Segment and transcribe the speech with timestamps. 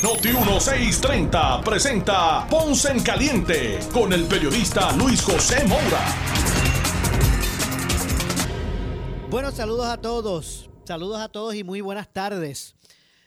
[0.00, 6.06] Noti 1630 presenta Ponce en Caliente con el periodista Luis José Moura.
[9.28, 10.70] Bueno, saludos a todos.
[10.84, 12.76] Saludos a todos y muy buenas tardes.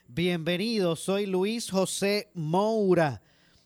[0.07, 3.21] Bienvenidos, soy Luis José Moura.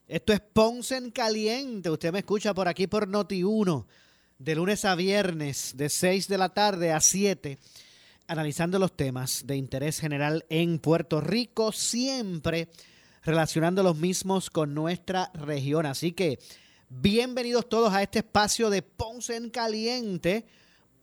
[0.07, 1.91] Esto es Ponce en Caliente.
[1.91, 3.85] Usted me escucha por aquí por Noti1,
[4.39, 7.59] de lunes a viernes, de 6 de la tarde a 7,
[8.25, 12.69] analizando los temas de interés general en Puerto Rico, siempre
[13.25, 15.85] relacionando los mismos con nuestra región.
[15.85, 16.39] Así que
[16.89, 20.45] bienvenidos todos a este espacio de Ponce en Caliente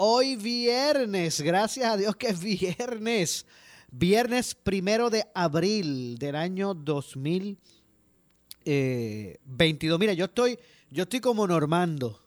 [0.05, 3.47] Hoy viernes, gracias a Dios que es viernes.
[3.92, 7.61] Viernes primero de abril del año 2022.
[8.64, 9.39] Eh,
[9.98, 10.59] Mira, yo estoy,
[10.91, 12.19] yo estoy como Normando.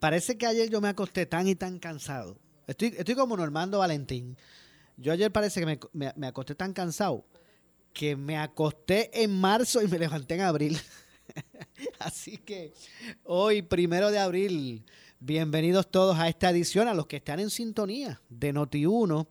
[0.00, 2.38] Parece que ayer yo me acosté tan y tan cansado.
[2.66, 4.36] Estoy, estoy como Normando Valentín.
[4.96, 7.24] Yo ayer parece que me, me acosté tan cansado
[7.96, 10.78] que me acosté en marzo y me levanté en abril.
[11.98, 12.74] Así que
[13.24, 14.84] hoy, primero de abril,
[15.18, 19.26] Bienvenidos todos a esta edición, a los que están en sintonía de Noti1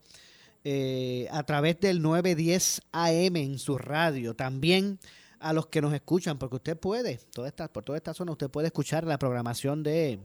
[0.64, 4.34] eh, a través del 910 AM en su radio.
[4.34, 4.98] También
[5.38, 8.50] a los que nos escuchan, porque usted puede, toda esta, por toda esta zona, usted
[8.50, 10.18] puede escuchar la programación de,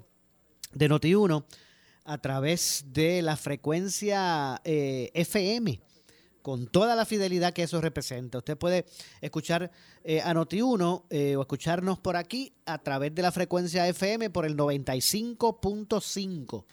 [0.73, 1.45] de Noti1
[2.05, 5.79] a través de la frecuencia eh, FM
[6.41, 8.39] con toda la fidelidad que eso representa.
[8.39, 8.85] Usted puede
[9.21, 9.71] escuchar
[10.03, 14.45] eh, a Noti1 eh, o escucharnos por aquí a través de la frecuencia FM por
[14.45, 16.65] el 95.5.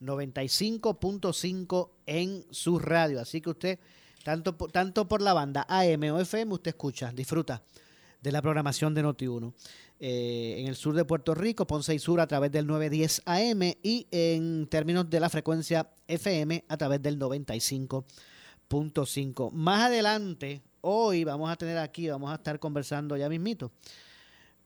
[0.00, 3.20] 95.5 en su radio.
[3.20, 3.78] Así que usted,
[4.24, 7.62] tanto, tanto por la banda AM o FM, usted escucha, disfruta
[8.20, 9.52] de la programación de Noti1.
[9.98, 13.62] Eh, en el sur de Puerto Rico, Ponce y Sur a través del 910 AM
[13.82, 18.04] y en términos de la frecuencia FM a través del 95
[19.06, 19.50] cinco.
[19.50, 23.70] Más adelante, hoy vamos a tener aquí, vamos a estar conversando ya mismito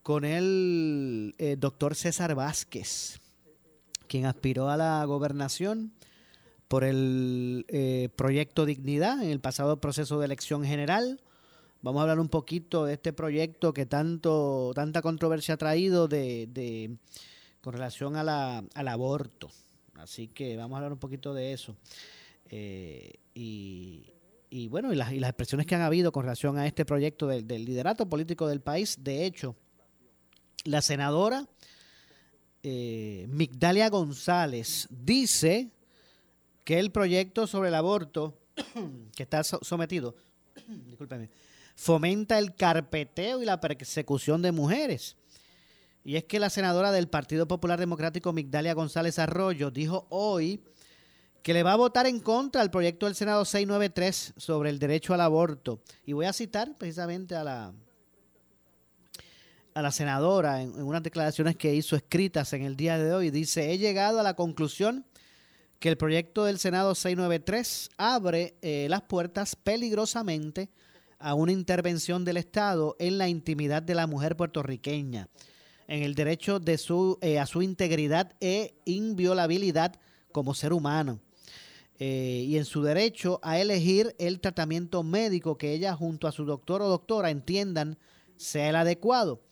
[0.03, 3.21] con el eh, doctor César Vázquez,
[4.09, 5.93] quien aspiró a la gobernación
[6.69, 11.21] por el eh, proyecto Dignidad en el pasado proceso de elección general.
[11.83, 16.47] Vamos a hablar un poquito de este proyecto que tanto tanta controversia ha traído de,
[16.47, 16.97] de
[17.60, 19.50] con relación a la, al aborto.
[19.94, 21.77] Así que vamos a hablar un poquito de eso.
[22.50, 27.47] Eh, y, bueno, y las, expresiones que han habido con relación a este proyecto del,
[27.47, 28.97] liderato político del país.
[29.00, 29.56] De hecho,
[30.65, 31.49] la senadora
[32.62, 35.71] eh, Migdalia González dice
[36.65, 38.37] que el proyecto sobre el aborto
[39.16, 40.16] que está sometido,
[41.77, 45.16] fomenta el carpeteo y la persecución de mujeres.
[46.03, 50.62] Y es que la senadora del Partido Popular Democrático, Migdalia González Arroyo, dijo hoy
[51.43, 55.15] que le va a votar en contra del proyecto del Senado 693 sobre el derecho
[55.15, 55.81] al aborto.
[56.05, 57.73] Y voy a citar precisamente a la,
[59.75, 63.31] a la senadora en, unas declaraciones que hizo escritas en el día de hoy.
[63.31, 65.06] Dice, he llegado a la conclusión
[65.78, 70.69] que el proyecto del Senado 693 abre eh, las puertas peligrosamente
[71.19, 75.28] a una intervención del Estado en la intimidad de la mujer puertorriqueña,
[75.89, 79.97] en el derecho de su, eh, a su integridad e inviolabilidad
[80.33, 81.21] como ser humano.
[82.03, 86.47] Eh, y en su derecho a elegir el tratamiento médico que ella junto a su
[86.47, 87.99] doctor o doctora entiendan
[88.37, 89.43] sea el adecuado.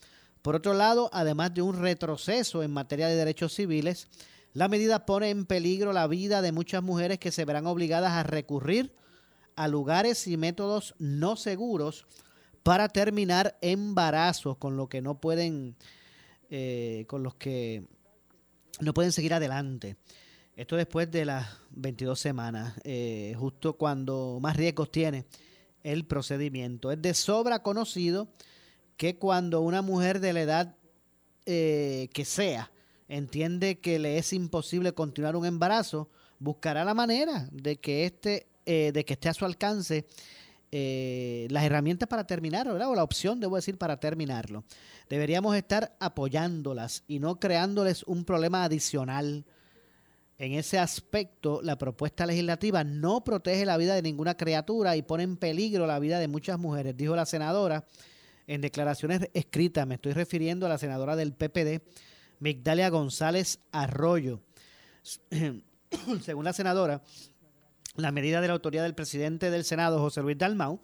[0.40, 4.08] Por otro lado, además de un retroceso en materia de derechos civiles,
[4.54, 8.22] la medida pone en peligro la vida de muchas mujeres que se verán obligadas a
[8.22, 8.94] recurrir
[9.54, 12.06] a lugares y métodos no seguros
[12.62, 15.76] para terminar embarazos con lo que no pueden,
[16.48, 17.84] eh, con los que
[18.80, 19.98] no pueden seguir adelante.
[20.58, 25.24] Esto después de las 22 semanas, eh, justo cuando más riesgos tiene
[25.84, 26.90] el procedimiento.
[26.90, 28.26] Es de sobra conocido
[28.96, 30.76] que cuando una mujer de la edad
[31.46, 32.72] eh, que sea
[33.06, 36.10] entiende que le es imposible continuar un embarazo,
[36.40, 40.06] buscará la manera de que, este, eh, de que esté a su alcance
[40.72, 44.64] las herramientas para terminarlo, o la opción, debo decir, para terminarlo.
[45.08, 49.46] Deberíamos estar apoyándolas y no creándoles un problema adicional
[50.38, 55.24] en ese aspecto, la propuesta legislativa no protege la vida de ninguna criatura y pone
[55.24, 57.84] en peligro la vida de muchas mujeres, dijo la senadora
[58.46, 59.84] en declaraciones escritas.
[59.86, 61.82] Me estoy refiriendo a la senadora del PPD,
[62.38, 64.40] Migdalia González Arroyo.
[66.22, 67.02] Según la senadora,
[67.96, 70.80] la medida de la autoridad del presidente del Senado, José Luis Dalmau,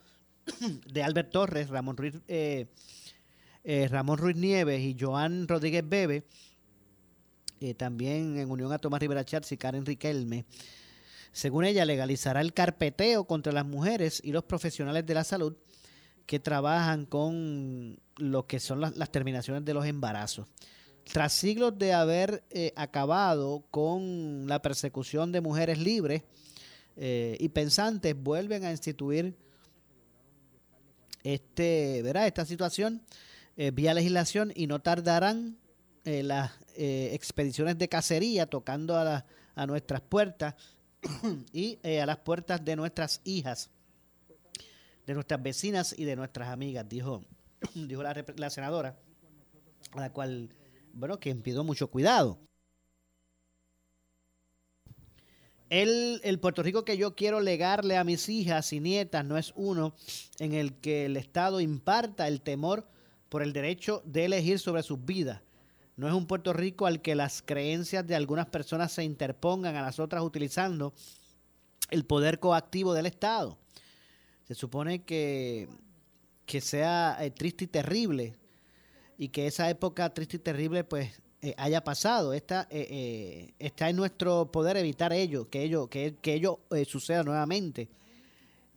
[0.93, 2.67] de Albert Torres, Ramón Ruiz, eh,
[3.63, 6.25] eh, Ramón Ruiz Nieves y Joan Rodríguez Bebe,
[7.61, 10.45] eh, también en unión a Tomás Rivera Chats y Karen Riquelme,
[11.33, 15.57] según ella, legalizará el carpeteo contra las mujeres y los profesionales de la salud
[16.27, 20.47] que trabajan con lo que son las, terminaciones de los embarazos.
[21.13, 22.45] Tras siglos de haber
[22.77, 26.23] acabado con la persecución de mujeres libres
[26.97, 29.37] y pensantes, vuelven a instituir
[31.25, 32.27] este, ¿verdad?
[32.27, 33.03] esta situación
[33.57, 35.57] eh, vía legislación y no tardarán
[36.05, 39.25] eh, las eh, expediciones de cacería tocando a,
[39.55, 40.55] a nuestras puertas
[41.53, 43.71] y a las puertas de nuestras hijas,
[45.07, 47.23] de nuestras vecinas y de nuestras amigas, dijo,
[47.75, 48.97] dijo la, la senadora,
[49.93, 50.51] a la cual,
[50.93, 52.39] bueno, que pidió mucho cuidado.
[55.71, 59.53] El, el, Puerto Rico que yo quiero legarle a mis hijas y nietas no es
[59.57, 59.95] uno
[60.39, 62.87] en el que el Estado imparta el temor
[63.29, 65.41] por el derecho de elegir sobre sus vidas.
[65.97, 69.83] No es un Puerto Rico al que las creencias de algunas personas se interpongan a
[69.83, 70.93] las otras utilizando
[71.91, 73.57] el poder coactivo del Estado.
[74.45, 75.69] Se supone que,
[76.47, 78.37] que sea eh, triste y terrible
[79.17, 82.33] y que esa época triste y terrible pues eh, haya pasado.
[82.33, 87.91] Está, eh, eh, está en nuestro poder evitar ello, que ello, que ello suceda nuevamente.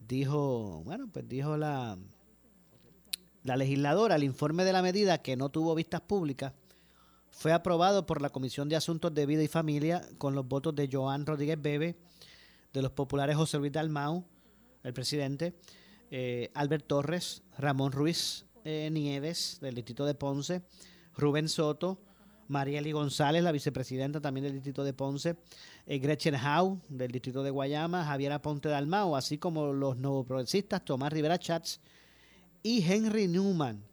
[0.08, 1.98] Dijo, bueno, pues dijo la,
[3.44, 6.54] la legisladora, el informe de la medida que no tuvo vistas públicas
[7.38, 10.90] fue aprobado por la Comisión de Asuntos de Vida y Familia con los votos de
[10.92, 11.96] Joan Rodríguez Bebe,
[12.74, 14.26] de los populares José Luis Dalmau,
[14.82, 15.54] el presidente,
[16.56, 20.64] Albert Torres, Ramón Ruiz Nieves, del distrito de Ponce,
[21.16, 22.02] Rubén Soto,
[22.48, 25.38] Marieli González, la vicepresidenta también del distrito de Ponce,
[25.86, 30.84] eh, Gretchen Howe, del distrito de Guayama, Javier Aponte Dalmao, así como los nuevos progresistas
[30.84, 31.82] Tomás Rivera Chats
[32.64, 33.87] y Henry Newman.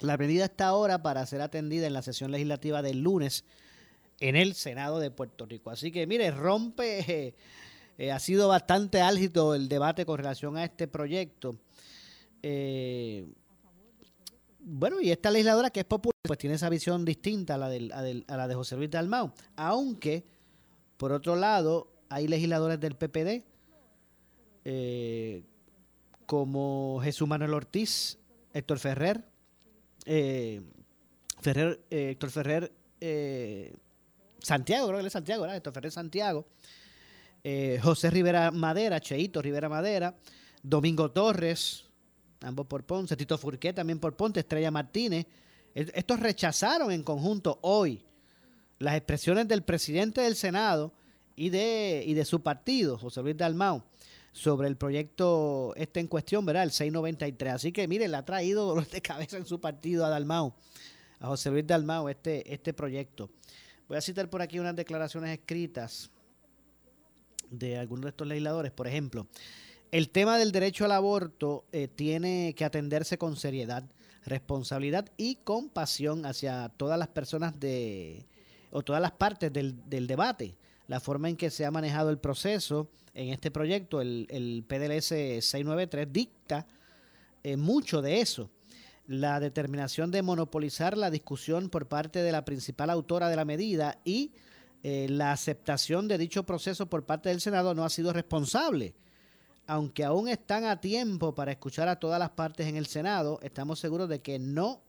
[0.00, 3.44] La medida está ahora para ser atendida en la sesión legislativa del lunes
[4.20, 5.70] en el Senado de Puerto Rico.
[5.70, 7.34] Así que, mire, rompe, eh,
[7.98, 11.56] eh, ha sido bastante álgido el debate con relación a este proyecto.
[12.42, 13.26] Eh,
[14.60, 18.54] bueno, y esta legisladora que es popular, pues tiene esa visión distinta a la, de,
[18.54, 19.32] José Luis Dalmau.
[19.56, 20.24] Aunque,
[20.96, 23.44] por otro lado, hay legisladores del PPD,
[26.26, 28.18] como Jesús Manuel Ortiz,
[28.52, 29.24] Héctor Ferrer,
[30.08, 30.62] eh,
[31.40, 32.72] Ferrer eh, Héctor Ferrer
[34.40, 35.56] Santiago, creo que es Santiago, ¿verdad?
[35.56, 36.46] Héctor Ferrer Santiago,
[37.82, 40.16] José Rivera Madera, Cheito Rivera Madera,
[40.62, 41.84] Domingo Torres,
[42.40, 45.26] ambos por Ponce, Tito Furqué también por Ponte, Estrella Martínez.
[45.74, 48.02] Estos rechazaron en conjunto hoy
[48.78, 50.92] las expresiones del presidente del Senado
[51.36, 53.84] y de, y de su partido, José Luis Dalmau,
[54.32, 56.64] sobre el proyecto este en cuestión, ¿verdad?
[56.64, 57.54] El 693.
[57.54, 60.54] Así que, mire, le ha traído dolor de cabeza en su partido a Dalmau,
[61.20, 63.30] a José Luis Dalmau, este, este proyecto.
[63.88, 66.10] Voy a citar por aquí unas declaraciones escritas
[67.50, 68.72] de algunos de estos legisladores.
[68.72, 69.26] Por ejemplo,
[69.90, 73.84] el tema del derecho al aborto eh, tiene que atenderse con seriedad,
[74.26, 78.26] responsabilidad y compasión hacia todas las personas de
[78.70, 80.54] o todas las partes del, debate.
[80.88, 85.06] La forma en que se ha manejado el proceso en este proyecto, el, el PDLS
[85.06, 86.66] 693, dicta
[87.44, 88.50] eh, mucho de eso.
[89.06, 94.00] La determinación de monopolizar la discusión por parte de la principal autora de la medida
[94.04, 94.32] y
[94.82, 98.96] eh, la aceptación de dicho proceso por parte del Senado no ha sido responsable
[99.68, 103.78] aunque aún están a tiempo para escuchar a todas las partes en el Senado, estamos
[103.78, 104.80] seguros de que no,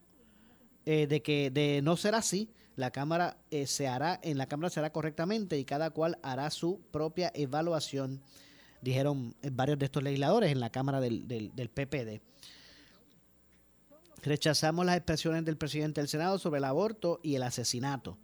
[0.86, 2.50] eh, de que de no ser así,
[2.80, 6.50] la Cámara eh, se hará, en la Cámara se hará correctamente y cada cual hará
[6.50, 8.22] su propia evaluación,
[8.82, 12.22] dijeron varios de estos legisladores en la Cámara del, del, PPD.
[14.24, 18.18] Rechazamos las expresiones del presidente del Senado sobre el aborto y el asesinato.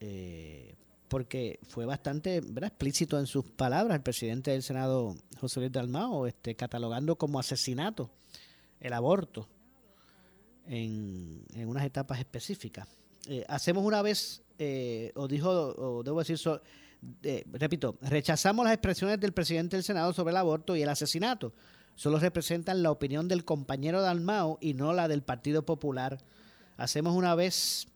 [0.00, 0.74] Eh,
[1.08, 6.54] porque fue bastante explícito en sus palabras el presidente del Senado, José Luis Dalmao, este,
[6.54, 8.10] catalogando como asesinato
[8.80, 9.48] el aborto
[10.66, 12.88] en, unas etapas específicas.
[13.28, 16.38] Eh, hacemos una vez, eh, o dijo, o debo decir,
[17.52, 21.52] repito, rechazamos las expresiones del presidente del Senado sobre el aborto y el asesinato.
[21.94, 26.18] Solo representan la opinión del compañero Dalmao y no la del Partido Popular.
[26.76, 27.88] Hacemos una vez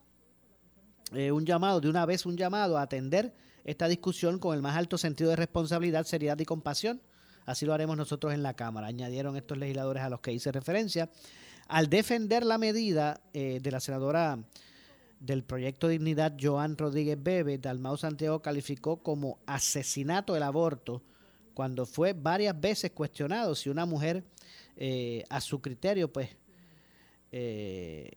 [1.11, 4.77] eh, un llamado, de una vez un llamado a atender esta discusión con el más
[4.77, 7.01] alto sentido de responsabilidad, seriedad y compasión.
[7.45, 11.09] Así lo haremos nosotros en la Cámara, añadieron estos legisladores a los que hice referencia.
[11.67, 14.37] Al defender la medida eh, de la senadora
[15.25, 21.01] del proyecto Dignidad, Joan Rodríguez Bebe, Dalmau Santiago calificó como asesinato el aborto
[21.53, 24.23] cuando fue varias veces cuestionado si una mujer
[24.75, 26.29] eh, a su criterio pues,
[27.31, 28.11] eh,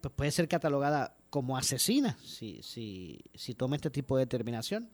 [0.00, 4.88] pues, puede ser catalogada como asesina si, si, si toma este tipo de determinación.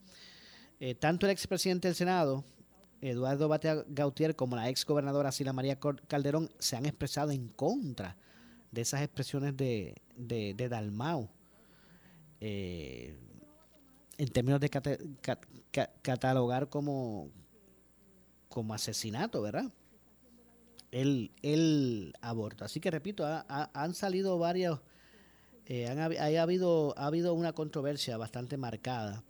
[0.81, 2.45] Eh, tanto el expresidente del Senado,
[3.01, 5.79] Eduardo Batea Gautier, como la ex gobernadora Sila María
[6.09, 8.17] Calderón se han expresado en contra
[8.73, 11.31] de esas expresiones de, de Dalmau.
[12.45, 13.15] Eh,
[14.19, 14.69] en términos de
[16.03, 17.31] catalogar como,
[18.49, 19.73] como asesinato, ¿verdad?
[20.91, 22.65] El, el aborto.
[22.65, 24.81] Así que repito, han salido varios,
[25.67, 29.23] eh, han, ha, habido, ha habido una controversia bastante marcada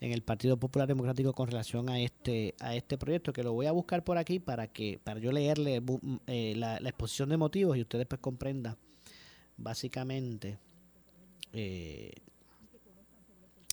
[0.00, 3.66] en el Partido Popular Democrático con relación a este a este proyecto que lo voy
[3.66, 5.82] a buscar por aquí para que para yo leerle
[6.26, 8.76] eh, la, exposición de motivos y ustedes pues comprendan
[9.56, 10.58] básicamente
[11.52, 12.10] eh,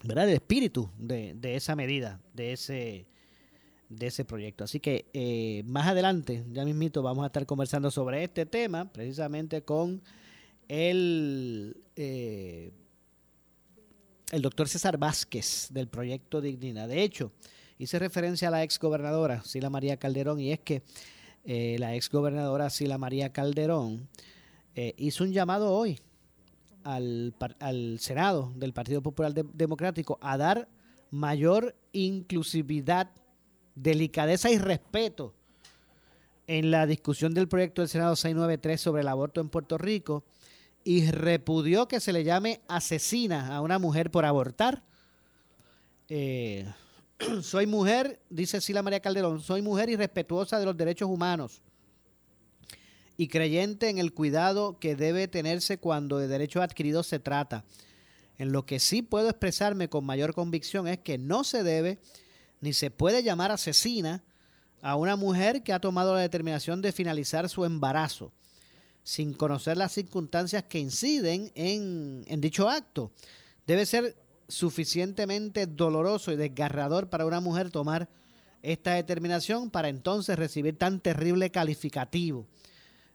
[0.03, 0.29] ¿verdad?
[0.29, 3.05] el espíritu de, esa medida, de ese,
[3.89, 4.63] de ese proyecto.
[4.63, 9.63] Así que eh, más adelante, ya mismito, vamos a estar conversando sobre este tema, precisamente
[9.63, 10.01] con
[10.67, 12.71] el, eh,
[14.31, 16.87] el doctor César Vázquez del proyecto Dignidad.
[16.87, 17.31] De hecho,
[17.77, 20.83] hice referencia a la ex gobernadora Sila María Calderón y es que
[21.43, 24.07] eh, la ex gobernadora Sila María Calderón
[24.95, 25.99] hizo un llamado hoy
[26.83, 30.67] al, al Senado del Partido Popular Democrático a dar
[31.09, 33.11] mayor inclusividad,
[33.75, 35.33] delicadeza y respeto
[36.47, 40.23] en la discusión del proyecto del Senado 693 sobre el aborto en Puerto Rico
[40.83, 44.83] y repudió que se le llame asesina a una mujer por abortar.
[46.09, 46.65] Eh,
[47.41, 51.61] soy mujer, dice Sila María Calderón, soy mujer y respetuosa de los derechos humanos
[53.21, 57.65] y creyente en el cuidado que debe tenerse cuando de derechos adquiridos se trata.
[58.39, 61.99] En lo que sí puedo expresarme con mayor convicción es que no se debe
[62.61, 64.23] ni se puede llamar asesina
[64.81, 68.33] a una mujer que ha tomado la determinación de finalizar su embarazo
[69.03, 73.11] sin conocer las circunstancias que inciden en, en dicho acto.
[73.67, 74.15] Debe ser
[74.47, 78.09] suficientemente doloroso y desgarrador para una mujer tomar
[78.63, 82.47] esta determinación para entonces recibir tan terrible calificativo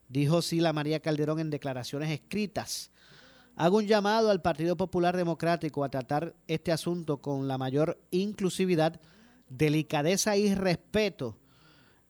[0.08, 2.90] dijo Sila María Calderón en declaraciones escritas.
[3.56, 9.00] Hago un llamado al Partido Popular Democrático a tratar este asunto con la mayor inclusividad,
[9.48, 11.38] delicadeza y respeto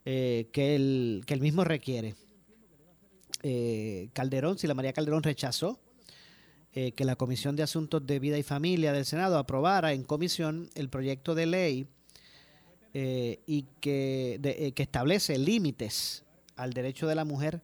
[0.04, 2.16] eh, que, el, que, el, mismo requiere.
[3.42, 5.78] Eh, Calderón, Sila María Calderón rechazó
[6.72, 10.68] eh, que la Comisión de Asuntos de Vida y Familia del Senado aprobara en comisión
[10.74, 11.88] el proyecto de ley
[12.98, 16.24] y que, que establece límites
[16.56, 17.60] al derecho de la mujer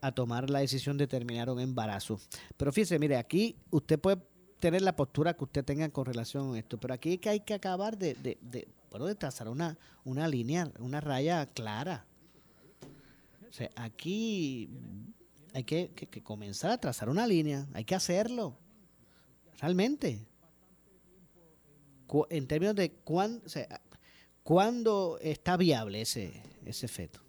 [0.00, 2.20] a tomar la decisión de terminar un embarazo.
[2.56, 4.22] Pero fíjese, mire, aquí usted puede
[4.58, 7.40] tener la postura que usted tenga con relación a esto, pero aquí es que hay
[7.40, 8.68] que acabar de, de,
[9.16, 12.06] trazar una, una línea, una raya clara.
[13.48, 14.70] O sea, aquí
[15.52, 15.90] hay que,
[16.22, 18.58] comenzar a trazar una línea, hay que hacerlo,
[19.60, 20.26] realmente.
[22.30, 23.48] En términos de cuán, o
[24.42, 27.25] cuándo está viable ese, ese feto.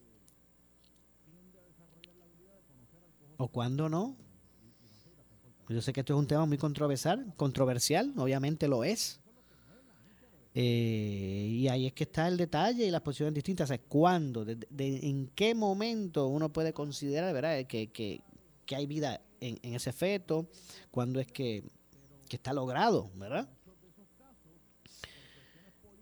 [3.37, 4.15] O cuándo no.
[5.69, 9.19] Yo sé que esto es un tema muy controversial, controversial, obviamente lo es.
[10.53, 13.69] Eh, y ahí es que está el detalle y las posiciones distintas.
[13.69, 14.45] O ¿Cuándo?
[14.45, 17.65] De, ¿En qué momento uno puede considerar ¿verdad?
[17.67, 18.21] Que, que,
[18.65, 20.49] que hay vida en, en, ese feto?
[20.89, 21.63] ¿Cuándo es que,
[22.27, 23.11] que está logrado?
[23.15, 23.49] ¿Verdad?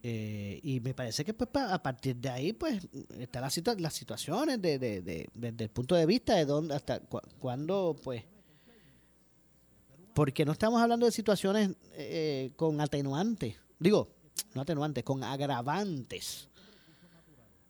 [0.08, 4.62] Eh, y me parece que pues a partir de ahí pues están las, las situaciones
[4.62, 7.00] de, de, de, desde el punto de vista de dónde hasta
[7.40, 8.24] cuándo pues
[10.14, 14.12] porque no estamos hablando de situaciones eh, con atenuantes digo
[14.54, 16.50] no atenuantes con agravantes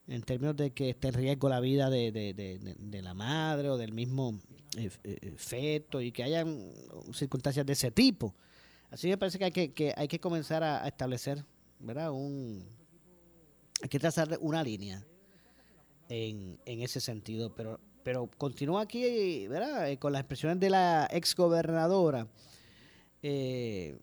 [0.06, 3.94] en términos de que esté en riesgo la vida de, de la madre o del
[3.94, 4.38] mismo
[4.75, 4.89] eh,
[5.38, 6.70] feto y que hayan
[7.13, 8.36] circunstancias de ese tipo.
[8.92, 11.46] Así me parece que hay que, que hay que comenzar a establecer
[11.79, 12.12] ¿verdad?
[12.12, 12.65] Un,
[13.82, 15.05] hay que trazar una línea
[16.10, 19.89] en, en ese sentido, pero, pero continúa aquí, ¿verdad?
[19.89, 22.27] Eh, con las expresiones de la ex gobernadora.
[23.22, 23.98] Eh,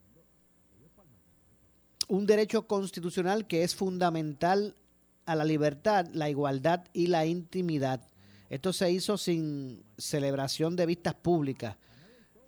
[2.09, 4.77] un derecho constitucional que es fundamental
[5.25, 8.09] a la libertad, la igualdad y la intimidad.
[8.51, 11.77] Esto se hizo sin celebración de vistas públicas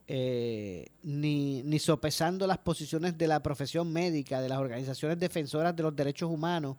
[0.07, 5.83] eh, ni, ni sopesando las posiciones de la profesión médica, de las organizaciones defensoras de
[5.83, 6.77] los derechos humanos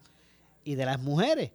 [0.64, 1.52] y de las mujeres.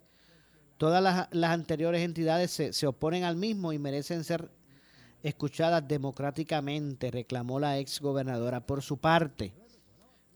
[0.77, 1.01] Todas
[1.31, 4.49] las, anteriores entidades se, se, oponen al mismo y merecen ser
[5.21, 8.65] escuchadas democráticamente, reclamó la ex gobernadora.
[8.65, 9.53] Por su parte,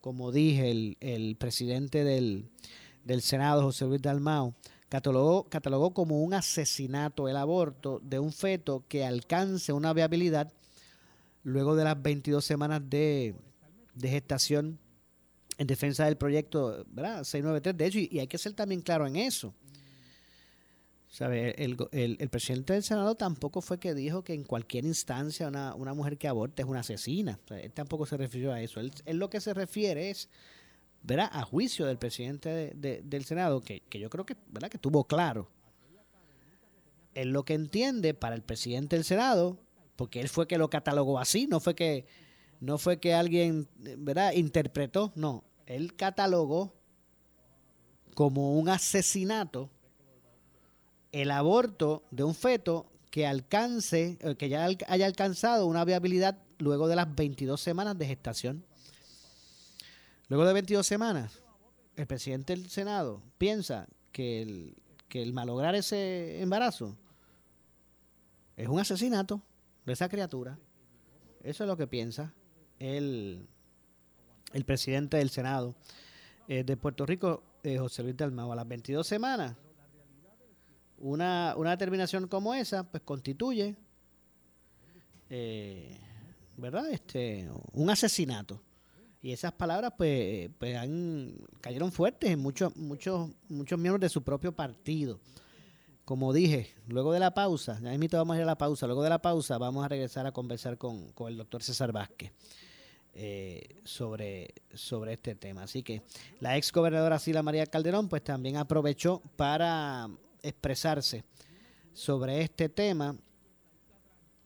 [0.06, 2.52] como dije, el, presidente del,
[3.22, 4.54] Senado, José Luis Dalmao,
[4.88, 10.54] catalogó, catalogó como un asesinato el aborto de un feto que alcance una viabilidad
[11.46, 13.34] luego de las 22 semanas de,
[14.02, 14.78] gestación
[15.58, 17.24] en defensa del proyecto ¿verdad?
[17.24, 17.78] 693.
[17.78, 19.56] De hecho, y hay que ser también claro en eso
[21.16, 21.56] ¿Sabe?
[21.64, 25.94] El, el, presidente del Senado tampoco fue que dijo que en cualquier instancia una, una
[25.94, 27.40] mujer que aborte es una asesina.
[27.52, 28.82] él tampoco se refirió a eso.
[28.82, 30.28] Él, lo que se refiere es,
[31.04, 31.30] ¿verdad?
[31.32, 34.68] A juicio del presidente del Senado, que, yo creo que, ¿verdad?
[34.70, 35.50] Que tuvo claro.
[37.14, 39.58] Él lo que entiende para el presidente del Senado,
[39.96, 42.06] porque él fue que lo catalogó así, no fue que,
[42.60, 44.34] no fue que alguien, ¿verdad?
[44.34, 45.44] Interpretó, no.
[45.66, 46.74] Él catalogó
[48.14, 49.70] como un asesinato
[51.12, 56.88] el aborto de un feto que alcance, eh, que ya haya alcanzado una viabilidad luego
[56.88, 58.66] de las 22 semanas de gestación.
[60.28, 61.42] Luego de 22 semanas,
[61.96, 64.76] el presidente del Senado piensa que
[65.08, 66.98] que el malograr ese embarazo
[68.58, 69.42] es un asesinato
[69.86, 70.58] de esa criatura.
[71.44, 72.34] Eso es lo que piensa
[72.80, 73.48] el,
[74.54, 75.76] el presidente del Senado
[76.48, 78.52] eh, de Puerto Rico, eh, José Luis Dalmau.
[78.52, 79.56] A las 22 semanas,
[80.98, 83.76] una, una determinación como esa, pues constituye,
[85.30, 85.98] eh,
[86.58, 86.90] ¿verdad?
[86.90, 88.62] Este, un asesinato.
[89.22, 90.78] Y esas palabras, pues, pues
[91.60, 95.20] cayeron fuertes en muchos, muchos, muchos miembros de su propio partido.
[96.06, 99.04] Como dije, luego de la pausa, ya mismo vamos a ir a la pausa, luego
[99.04, 102.32] de la pausa vamos a regresar a conversar con, con el doctor César Vázquez.
[103.18, 105.64] Eh, sobre, sobre este tema.
[105.64, 106.02] Así que
[106.42, 110.10] la ex gobernadora Sila María Calderón pues también aprovechó para
[110.44, 111.24] expresarse
[111.94, 113.16] sobre este tema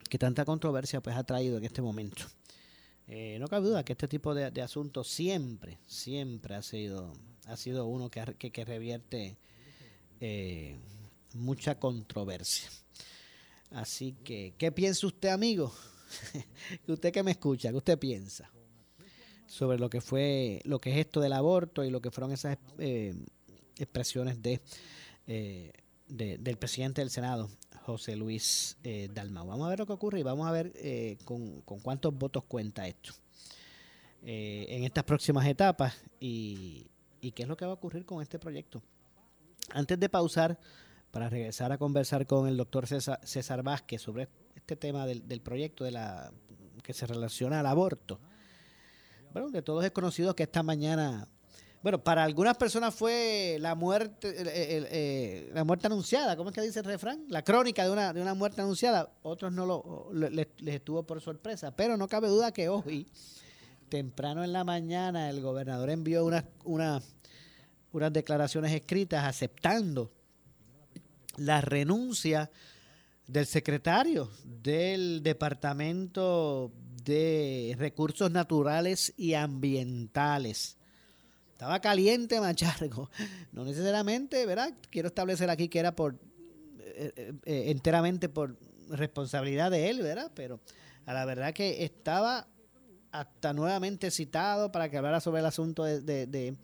[0.07, 2.25] que tanta controversia pues ha traído en este momento.
[3.07, 7.11] Eh, no cabe duda que este tipo de, asuntos siempre, siempre ha sido,
[7.47, 9.35] ha sido uno que, que, revierte
[10.21, 10.77] eh,
[11.33, 12.69] mucha controversia.
[13.71, 15.71] Así que, ¿qué piensa usted, amigo?
[16.87, 18.49] usted que me escucha, ¿qué usted piensa
[19.45, 22.57] sobre lo que fue, lo que es esto del aborto y lo que fueron esas
[22.77, 23.15] eh,
[23.77, 24.61] expresiones de
[26.09, 27.49] del presidente del Senado,
[27.85, 29.47] José Luis eh, Dalmau.
[29.47, 32.87] Vamos a ver lo que ocurre y vamos a ver eh, con, cuántos votos cuenta
[32.87, 33.13] esto
[34.23, 36.87] eh, en estas próximas etapas y,
[37.21, 38.81] qué es lo que va a ocurrir con este proyecto.
[39.71, 40.59] Antes de pausar,
[41.11, 45.83] para regresar a conversar con el doctor César, Vázquez sobre este tema del, del, proyecto
[45.83, 46.31] de la
[46.83, 48.19] que se relaciona al aborto.
[49.33, 51.27] Bueno, de todos es conocido que esta mañana
[51.81, 56.79] bueno, para algunas personas fue la muerte, eh, la muerte anunciada, ¿cómo es que dice
[56.79, 57.23] el refrán?
[57.29, 59.13] La crónica de una, de una muerte anunciada.
[59.21, 63.07] Otros no lo, les, estuvo por sorpresa, pero no cabe duda que hoy,
[63.87, 67.01] temprano en la mañana, el gobernador envió unas, una,
[67.93, 70.11] unas declaraciones escritas aceptando
[71.37, 72.49] la renuncia
[73.27, 76.71] del secretario del Departamento
[77.03, 80.79] de Recursos Naturales y Ambientales
[81.59, 83.09] estaba caliente Machargo.
[83.51, 84.73] No necesariamente, ¿verdad?
[84.89, 86.15] Quiero establecer aquí que era por
[86.79, 88.55] eh, eh, enteramente por
[88.89, 90.31] responsabilidad de él, ¿verdad?
[90.33, 90.61] Pero
[91.05, 92.47] a la verdad que estaba
[93.11, 96.55] hasta nuevamente citado para que hablara sobre el asunto de,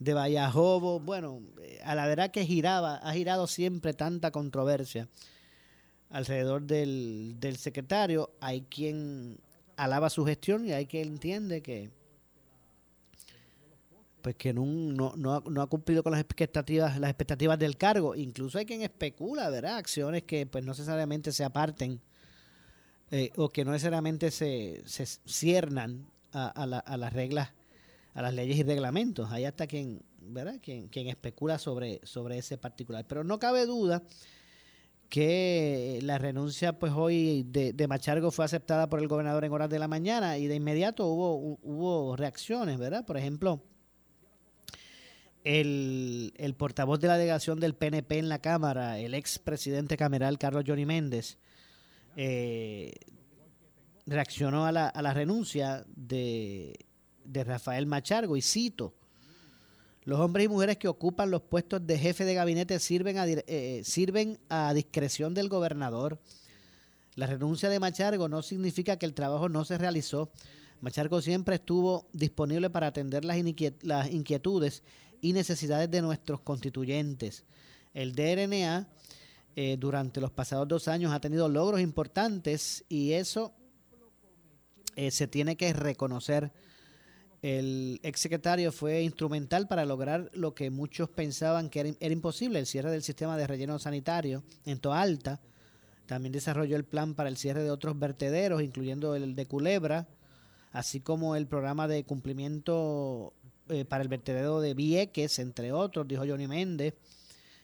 [0.00, 1.00] Vallajobo.
[1.00, 1.42] Bueno,
[1.84, 5.08] a la verdad que giraba, ha girado siempre tanta controversia
[6.08, 8.32] alrededor del, del secretario.
[8.40, 9.38] Hay quien
[9.76, 11.90] alaba su gestión y hay quien entiende que
[14.22, 18.14] pues que no, no, ha, no, ha, cumplido con las expectativas las expectativas del cargo
[18.14, 22.02] incluso hay quien especula verdad acciones que pues no necesariamente se aparten
[23.10, 27.50] eh, o que no necesariamente se, se ciernan a, a, las reglas
[28.14, 29.30] a las leyes y reglamentos.
[29.30, 33.04] Hay hasta quien verdad quien, quien especula sobre sobre ese particular.
[33.06, 34.02] Pero no cabe duda
[35.08, 39.68] que la renuncia pues hoy de, de, Machargo fue aceptada por el gobernador en horas
[39.68, 43.60] de la mañana y de inmediato hubo hubo reacciones verdad por ejemplo
[45.44, 50.38] el, el, portavoz de la delegación del PNP en la Cámara, el ex presidente cameral
[50.38, 51.38] Carlos Johnny Méndez,
[52.16, 52.92] eh,
[54.06, 56.78] reaccionó a la, a la renuncia de,
[57.32, 58.94] de, Rafael Machargo y cito,
[60.04, 63.82] los hombres y mujeres que ocupan los puestos de jefe de gabinete sirven a, eh,
[63.84, 66.18] sirven a discreción del gobernador.
[67.14, 70.30] La renuncia de Machargo no significa que el trabajo no se realizó.
[70.80, 73.36] Machargo siempre estuvo disponible para atender las,
[73.82, 74.82] las inquietudes
[75.20, 77.44] y necesidades de nuestros constituyentes.
[77.92, 78.88] El DRNA
[79.56, 83.52] eh, durante los pasados dos años ha tenido logros importantes y eso
[84.96, 86.52] eh, se tiene que reconocer.
[87.42, 92.90] El exsecretario fue instrumental para lograr lo que muchos pensaban que era, imposible, el cierre
[92.90, 95.40] del sistema de relleno sanitario en Toalta.
[96.06, 100.06] También desarrolló el plan para el cierre de otros vertederos, incluyendo el de Culebra,
[100.72, 103.32] así como el programa de cumplimiento
[103.70, 106.94] eh, para el vertedero de Vieques, entre otros, dijo Johnny Méndez.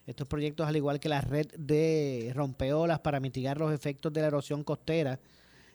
[0.07, 4.29] Estos proyectos, al igual que la red de rompeolas para mitigar los efectos de la
[4.29, 5.19] erosión costera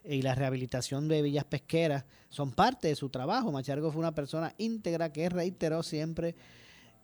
[0.03, 3.51] y la rehabilitación de villas pesqueras, son parte de su trabajo.
[3.51, 6.35] Machargo fue una persona íntegra que reiteró siempre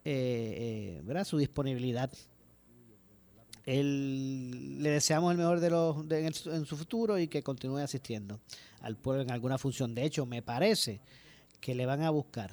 [0.03, 2.11] eh, eh, su disponibilidad.
[3.65, 8.39] le deseamos el mejor de los en, su futuro y que continúe asistiendo
[8.81, 9.93] al pueblo en alguna función.
[9.93, 11.01] De hecho, me parece
[11.59, 12.51] que le van a buscar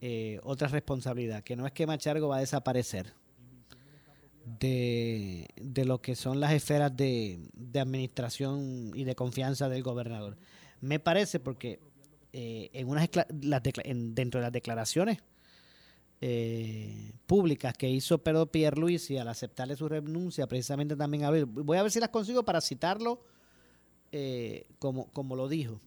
[0.00, 3.12] eh, otra responsabilidad, que no es que Machargo va a desaparecer
[4.44, 5.46] de,
[5.84, 7.40] lo que son las esferas de,
[7.74, 10.36] administración y de confianza del gobernador.
[10.80, 11.80] Me parece porque
[12.32, 15.18] eh, en unas dentro de las declaraciones
[16.20, 21.78] eh, públicas que hizo Pedro Pierluisi al aceptarle su renuncia, precisamente también a ver, voy
[21.78, 23.24] a ver si las consigo para citarlo
[24.78, 25.80] como, como lo dijo.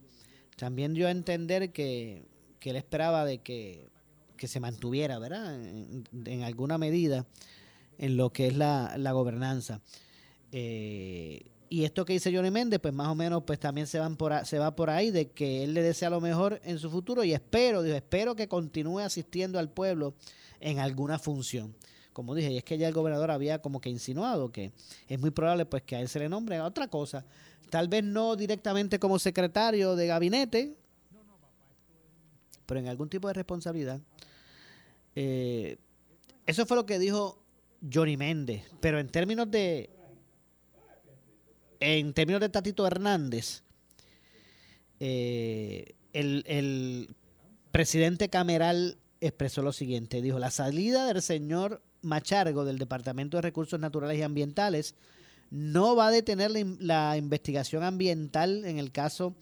[0.56, 2.26] También dio a entender que,
[2.58, 3.88] que él esperaba de que
[4.36, 5.54] que se mantuviera, ¿verdad?
[5.54, 7.26] En, alguna medida
[7.98, 9.80] en lo que es la, gobernanza.
[10.52, 14.16] Eh, y esto que dice Johnny Méndez, pues más o menos pues también se, van
[14.16, 17.24] por, se va por ahí de que él le desea lo mejor en su futuro
[17.24, 20.14] y espero, digo, espero que continúe asistiendo al pueblo
[20.60, 21.74] en alguna función.
[22.12, 24.72] Como dije, y es que ya el gobernador había como que insinuado que
[25.08, 27.26] es muy probable pues que a él se le nombre otra cosa.
[27.68, 30.76] Tal vez no directamente como secretario de gabinete,
[32.64, 34.00] pero en algún tipo de responsabilidad.
[35.14, 35.78] Eh,
[36.46, 37.42] eso fue lo que dijo
[37.92, 39.90] Johnny Méndez, pero en términos de
[41.78, 43.62] en términos de Tatito Hernández,
[44.98, 47.14] eh, el, el
[47.70, 53.78] presidente Cameral expresó lo siguiente, dijo, la salida del señor Machargo del Departamento de Recursos
[53.78, 54.94] Naturales y Ambientales
[55.50, 59.34] no va a detener la, investigación ambiental en el caso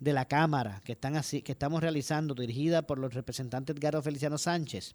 [0.00, 4.38] de la Cámara que, están así, que estamos realizando, dirigida por los representantes Edgardo Feliciano
[4.38, 4.94] Sánchez.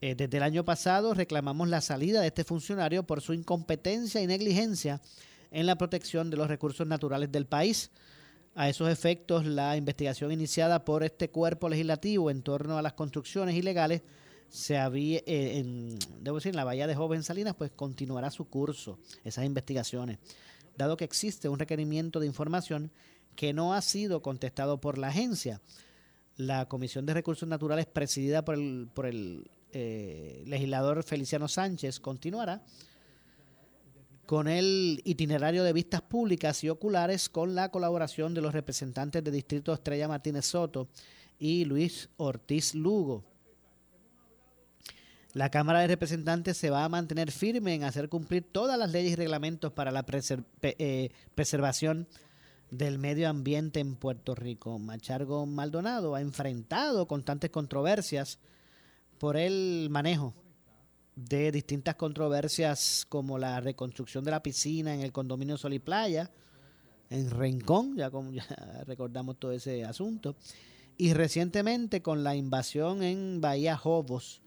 [0.00, 4.26] Eh, desde el año pasado reclamamos la salida de este funcionario por su incompetencia y
[4.26, 5.00] negligencia
[5.50, 7.90] en la protección de los recursos naturales del país.
[8.56, 13.54] A esos efectos, la investigación iniciada por este cuerpo legislativo en torno a las construcciones
[13.56, 14.02] ilegales
[14.48, 18.44] se había, eh, en, debo decir, en la Bahía de Joven Salinas, pues continuará su
[18.44, 20.18] curso, esas investigaciones,
[20.76, 22.92] dado que existe un requerimiento de información
[23.34, 25.60] que no ha sido contestado por la agencia.
[26.36, 32.62] La Comisión de Recursos Naturales, presidida por el, por el eh, legislador Feliciano Sánchez, continuará
[34.26, 39.30] con el itinerario de vistas públicas y oculares con la colaboración de los representantes de
[39.30, 40.88] Distrito Estrella Martínez Soto
[41.38, 43.24] y Luis Ortiz Lugo.
[45.34, 49.12] La Cámara de Representantes se va a mantener firme en hacer cumplir todas las leyes
[49.12, 50.06] y reglamentos para la
[50.62, 52.06] eh, preservación
[52.70, 54.78] del medio ambiente en Puerto Rico.
[54.78, 58.38] Machargo Maldonado ha enfrentado constantes controversias
[59.18, 60.34] por el manejo
[61.16, 66.30] de distintas controversias como la reconstrucción de la piscina en el condominio Sol y Playa,
[67.10, 68.46] en Rincón, ya, como ya
[68.86, 70.36] recordamos todo ese asunto,
[70.96, 74.42] y recientemente con la invasión en Bahía Jobos,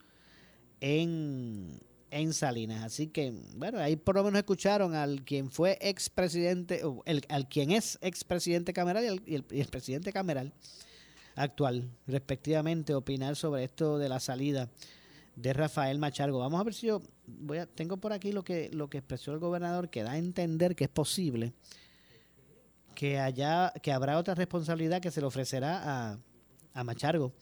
[0.82, 1.80] en
[2.12, 2.84] en Salinas.
[2.84, 7.71] Así que, bueno, ahí por lo menos escucharon al quien fue expresidente, el, al quien
[7.71, 10.53] es expresidente cameral y el, el, presidente cameral
[11.38, 14.69] actual, respectivamente, opinar sobre esto de la salida
[15.36, 16.39] de Rafael Machargo.
[16.39, 19.32] Vamos a ver si yo voy a, tengo por aquí lo que lo que expresó
[19.32, 21.54] el gobernador que da a entender que es posible
[22.95, 26.19] que haya que habrá otra responsabilidad que se le ofrecerá a,
[26.73, 27.34] a Machargo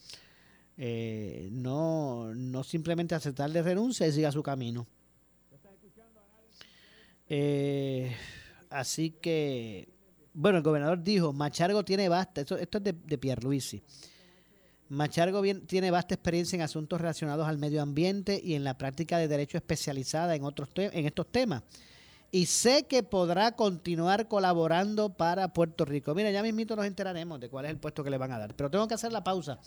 [0.78, 4.88] eh, no, no simplemente aceptarle renuncia y siga su camino.
[7.28, 8.16] Eh,
[8.70, 9.90] así que,
[10.36, 13.82] bueno, el gobernador dijo, Machargo tiene vasta, esto, esto es de, de Pierluisi,
[14.90, 19.28] Machargo tiene vasta experiencia en asuntos relacionados al medio ambiente y en la práctica de
[19.28, 21.64] derecho especializada en, otros en estos temas.
[22.32, 26.14] Y sé que podrá continuar colaborando para Puerto Rico.
[26.14, 28.54] Mira, ya mismito nos enteraremos de cuál es el puesto que le van a dar.
[28.56, 29.60] Pero tengo que hacer la pausa.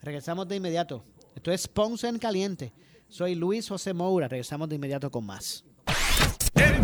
[0.00, 1.04] Regresamos de inmediato.
[1.36, 2.72] Esto es Ponce en Caliente.
[3.08, 4.26] Soy Luis José Moura.
[4.26, 5.64] Regresamos de inmediato con más.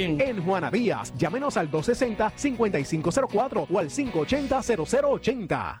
[0.00, 5.80] En Juana Díaz, llámenos al 260-5504 o al 580-0080.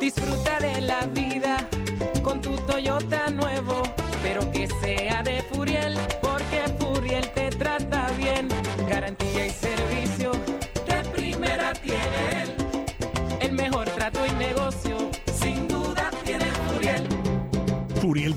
[0.00, 1.68] Disfruta de la vida
[2.22, 3.51] con tu Toyota nuevo,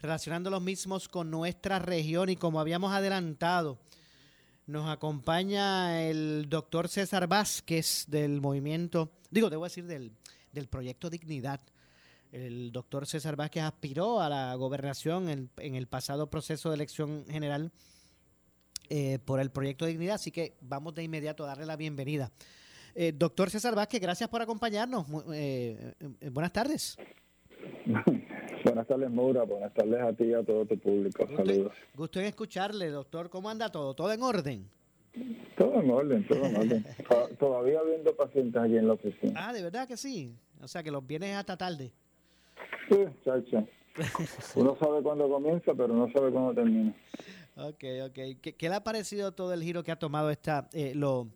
[0.00, 3.78] relacionando los mismos con nuestra región y como habíamos adelantado,
[4.66, 10.12] nos acompaña el doctor César Vázquez del movimiento, digo, debo decir del,
[10.52, 11.60] del proyecto Dignidad.
[12.32, 17.70] El doctor César Vázquez aspiró a la gobernación en, el pasado proceso de elección general
[18.88, 22.32] eh, por el proyecto Dignidad, así que vamos de inmediato a darle la bienvenida.
[22.94, 25.06] Eh, doctor César Vázquez, gracias por acompañarnos.
[25.32, 25.94] Eh,
[26.32, 26.96] buenas tardes.
[28.66, 29.44] Buenas tardes, Maura.
[29.44, 31.24] Buenas tardes a ti y a todo tu público.
[31.24, 31.72] Gusto, Saludos.
[31.94, 33.30] gusto en escucharle, doctor.
[33.30, 33.94] ¿Cómo anda todo?
[33.94, 34.68] ¿Todo en orden?
[35.56, 36.84] Todo en orden, todo en orden.
[37.08, 39.32] To- Todavía viendo pacientes aquí en la oficina.
[39.48, 40.34] Ah, de verdad que sí.
[40.60, 41.92] O sea que los viernes hasta tarde.
[42.88, 43.66] Sí, chacho.
[44.56, 46.92] Uno sabe cuándo comienza, pero no sabe cuándo termina.
[47.56, 48.14] Ok, ok.
[48.42, 51.28] ¿Qué, qué le ha parecido todo el giro que ha tomado esta, eh, lo,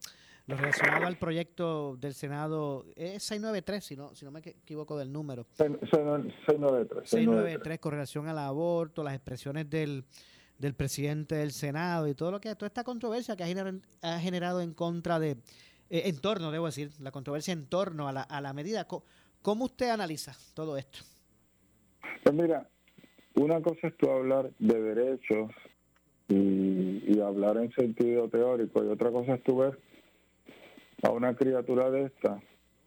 [0.46, 2.84] lo relacionado al proyecto del Senado?
[2.96, 5.46] Es 693, si no, si no me equivoco del número.
[5.52, 7.08] 693.
[7.08, 10.04] 693 con relación al aborto, las expresiones del,
[10.58, 14.18] del presidente del Senado y todo lo que toda esta controversia que ha generado, ha
[14.18, 15.36] generado en contra de,
[15.90, 18.86] eh, en torno, debo decir, la controversia en torno a la, a la medida.
[18.86, 19.04] ¿Cómo,
[19.42, 21.00] ¿Cómo usted analiza todo esto?
[22.22, 22.68] Pues mira,
[23.34, 25.50] una cosa es tú hablar de derechos
[26.28, 29.78] y, y hablar en sentido teórico y otra cosa es tú ver
[31.02, 32.40] a una criatura de esta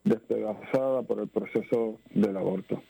[0.04, 2.82] despedazada por el proceso del aborto.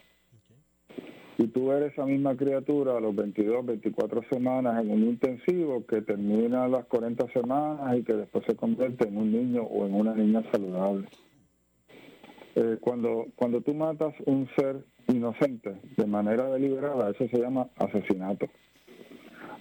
[1.37, 6.01] Y tú ver esa misma criatura a los 22, 24 semanas en un intensivo que
[6.01, 9.95] termina a las 40 semanas y que después se convierte en un niño o en
[9.95, 11.07] una niña saludable.
[12.55, 18.47] Eh, cuando, cuando tú matas un ser inocente de manera deliberada, eso se llama asesinato.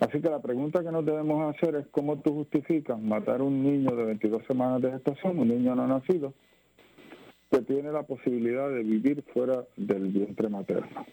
[0.02, 3.62] Así que la pregunta que nos debemos hacer es cómo tú justificas matar a un
[3.62, 6.34] niño de 22 semanas de gestación, un niño no nacido,
[7.50, 11.06] que tiene la posibilidad de vivir fuera del vientre materno.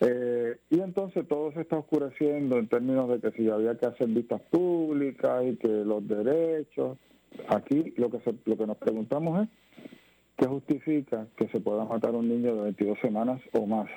[0.00, 4.08] Eh, y entonces todo se está oscureciendo en términos de que si había que hacer
[4.08, 6.96] vistas públicas y que los derechos.
[7.48, 9.48] Aquí lo que, se, lo que nos preguntamos es
[10.40, 13.90] ¿Qué justifica que se pueda matar un niño de 22 semanas o más?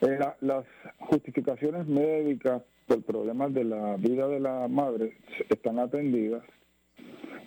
[0.00, 0.64] Eh, las
[0.98, 5.16] justificaciones médicas por problemas de la vida de la madre
[5.48, 6.42] están atendidas.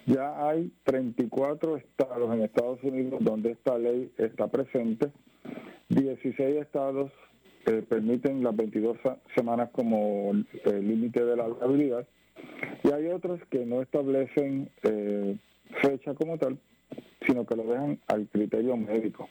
[0.05, 5.11] Ya hay 34 estados en Estados Unidos donde esta ley está presente.
[5.89, 7.11] 16 estados
[7.65, 8.97] eh, permiten las 22
[9.35, 10.31] semanas como
[10.65, 12.07] límite de la viabilidad
[12.83, 15.37] y hay otros que no establecen eh,
[15.81, 16.57] fecha como tal,
[17.25, 19.29] sino que lo dejan al criterio médico.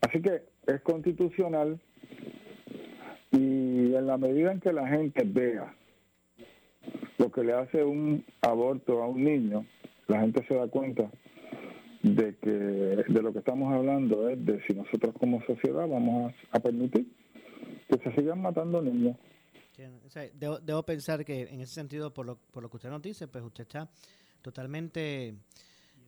[0.00, 1.80] Así que es constitucional
[3.32, 5.74] y en la medida en que la gente vea
[7.16, 9.66] lo que le hace un aborto a un niño,
[10.06, 11.10] la gente se da cuenta
[12.02, 16.60] de que de lo que estamos hablando es de si nosotros como sociedad vamos a,
[16.60, 17.08] permitir
[17.88, 19.16] que se sigan matando niños.
[20.34, 23.26] debo, debo, pensar que en ese sentido, por lo, por lo que usted nos dice,
[23.26, 23.90] pues usted está
[24.42, 25.34] totalmente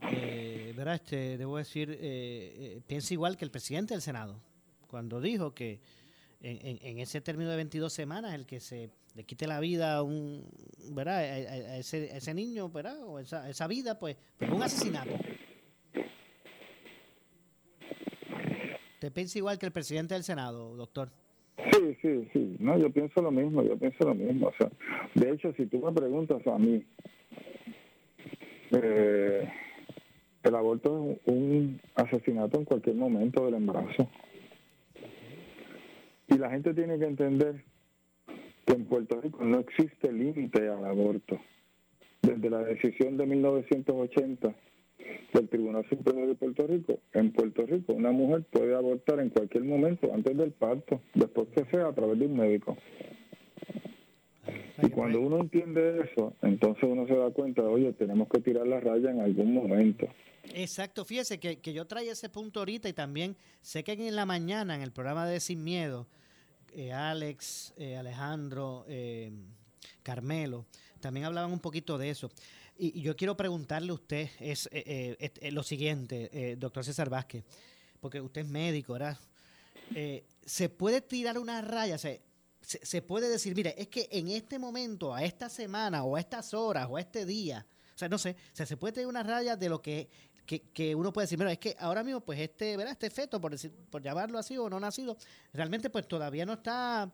[0.03, 0.94] eh, ¿verdad?
[0.94, 4.40] Este, debo decir, eh, eh, piensa igual que el presidente del Senado,
[4.90, 5.81] cuando dijo que
[6.42, 10.44] en, ese término de 22 semanas, el que se le quite la vida a, un,
[10.92, 11.18] ¿verdad?
[11.18, 12.96] A, ese, ese, niño, ¿verdad?
[13.07, 15.12] o esa, esa vida, pues, pues un asesinato.
[18.98, 21.11] ¿Te piensa igual que el presidente del Senado, doctor?
[21.72, 22.57] Sí, sí, sí.
[22.59, 24.48] No, yo pienso lo mismo, yo pienso lo mismo.
[24.48, 24.70] O sea,
[25.14, 26.85] de hecho, si tú me preguntas a mí,
[28.72, 29.48] eh,
[30.42, 34.09] el aborto es un asesinato en cualquier momento del embarazo.
[36.40, 37.62] La gente tiene que entender
[38.64, 41.38] que en Puerto Rico no existe límite al aborto.
[42.22, 44.55] Desde la decisión de 1980
[45.35, 49.64] del Tribunal Supremo de Puerto Rico, en Puerto Rico una mujer puede abortar en cualquier
[49.64, 52.74] momento antes del parto, después que sea a través de un médico.
[54.83, 58.81] Y cuando uno entiende eso, entonces uno se da cuenta, oye, tenemos que tirar la
[58.81, 60.09] raya en algún momento.
[60.55, 64.74] Exacto, fíjese que, yo traía ese punto ahorita y también sé que en la mañana,
[64.74, 66.07] en el programa de Sin Miedo,
[66.74, 69.33] eh, Alex, eh, Alejandro, eh,
[70.02, 70.66] Carmelo,
[71.00, 72.30] también hablaban un poquito de eso.
[72.78, 74.68] Y, yo quiero preguntarle a usted es,
[75.52, 77.44] lo siguiente, doctor César Vázquez,
[78.00, 79.18] porque usted es médico, ¿verdad?
[80.44, 81.98] ¿Se puede tirar una raya?
[81.98, 82.22] Se,
[82.62, 86.54] se, puede decir, mire, es que en este momento, a esta semana, o a estas
[86.54, 89.68] horas, o a este día, o sea, no sé, se puede tirar una raya de
[89.68, 90.09] lo que
[90.46, 92.92] que, uno puede decir, mira, es que ahora mismo, pues este, ¿verdad?
[92.92, 95.16] Este feto, por decir, por llamarlo así o no nacido,
[95.53, 97.11] realmente pues todavía no está,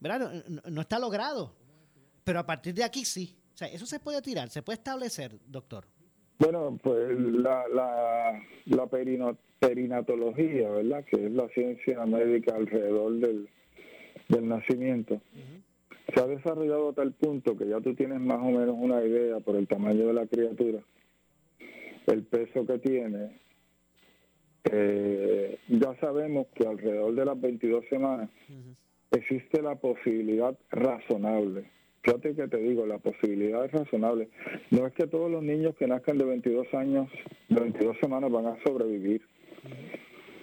[0.00, 0.44] ¿verdad?
[0.68, 1.54] No, está logrado.
[2.24, 3.36] Pero a partir de aquí sí.
[3.54, 5.84] O sea, eso se puede tirar, se puede establecer, doctor.
[6.38, 8.86] Bueno, pues la, la, la
[9.60, 11.04] perinatología, ¿verdad?
[11.04, 13.48] Que es la ciencia médica alrededor del,
[14.28, 15.20] del nacimiento.
[16.12, 19.38] Se ha desarrollado a tal punto que ya tú tienes más o menos una idea
[19.40, 20.82] por el tamaño de la criatura
[22.06, 23.40] el peso que tiene,
[24.70, 28.30] eh, ya sabemos que alrededor de las 22 semanas
[29.10, 31.70] existe la posibilidad razonable.
[32.02, 34.28] Fíjate que te digo, la posibilidad es razonable.
[34.70, 37.08] No es que todos los niños que nazcan de 22 años,
[37.48, 39.22] de 22 semanas van a sobrevivir.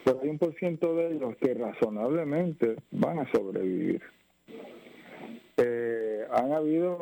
[0.05, 4.01] Pero hay un por ciento de ellos que razonablemente van a sobrevivir.
[6.32, 6.97] Han habido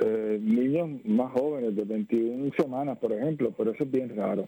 [0.00, 4.46] eh, niños más jóvenes, de 21 semanas, por ejemplo, pero eso es bien raro.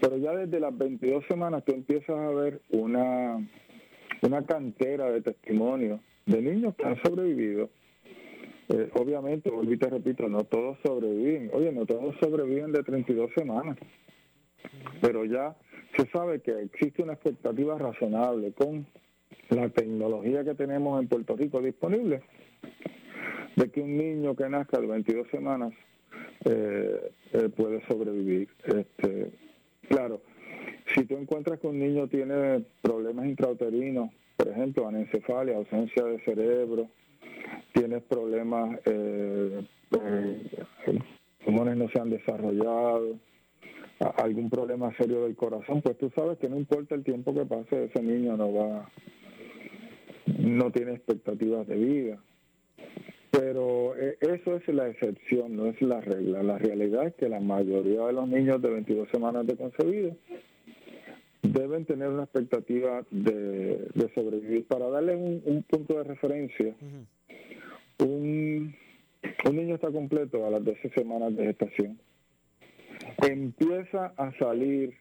[0.00, 3.36] Pero ya desde las 22 semanas tú empiezas a ver una,
[4.22, 7.70] una cantera de testimonios de niños que han sobrevivido.
[8.70, 11.50] Eh, obviamente, volví te repito, no todos sobreviven.
[11.52, 13.78] Oye, no todos sobreviven de 32 semanas.
[15.00, 15.54] Pero ya
[15.96, 18.86] se sabe que existe una expectativa razonable con
[19.50, 22.22] la tecnología que tenemos en Puerto Rico disponible
[23.56, 25.72] de que un niño que nazca de 22 semanas
[26.44, 28.48] eh, eh, puede sobrevivir.
[28.64, 29.30] Este,
[29.88, 30.20] claro,
[30.94, 36.88] si tú encuentras que un niño tiene problemas intrauterinos, por ejemplo, anencefalia, ausencia de cerebro,
[37.72, 39.66] tienes problemas, eh,
[40.00, 40.98] eh,
[41.44, 43.16] pulmones no se han desarrollado,
[44.16, 47.84] algún problema serio del corazón, pues tú sabes que no importa el tiempo que pase,
[47.84, 48.90] ese niño no va,
[50.38, 52.18] no tiene expectativas de vida.
[53.34, 56.42] Pero eh, eso es la excepción, no es la regla.
[56.42, 60.16] La realidad es que la mayoría de los niños de 22 semanas de concebido
[61.42, 64.66] deben tener una expectativa de, sobrevivir.
[64.66, 66.74] Para darles un, punto de referencia,
[67.98, 68.74] un,
[69.44, 71.98] un niño está completo a las 12 semanas de gestación.
[73.26, 74.94] Empieza a salir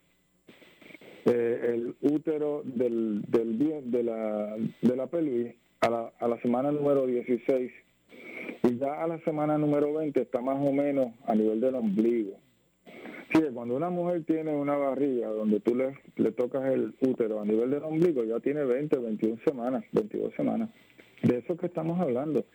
[1.26, 3.60] eh, el útero del, del,
[3.92, 7.83] de, la, de la pelvis a la, a la semana número 16
[8.64, 12.38] y ya a la semana número 20 está más o menos a nivel del ombligo.
[13.34, 17.46] Sí, cuando una mujer tiene una barriga donde tú le, le tocas el útero a
[17.46, 20.70] nivel del ombligo, ya tiene 20, 21 semanas, 22 semanas.
[21.24, 22.46] De eso que estamos hablando.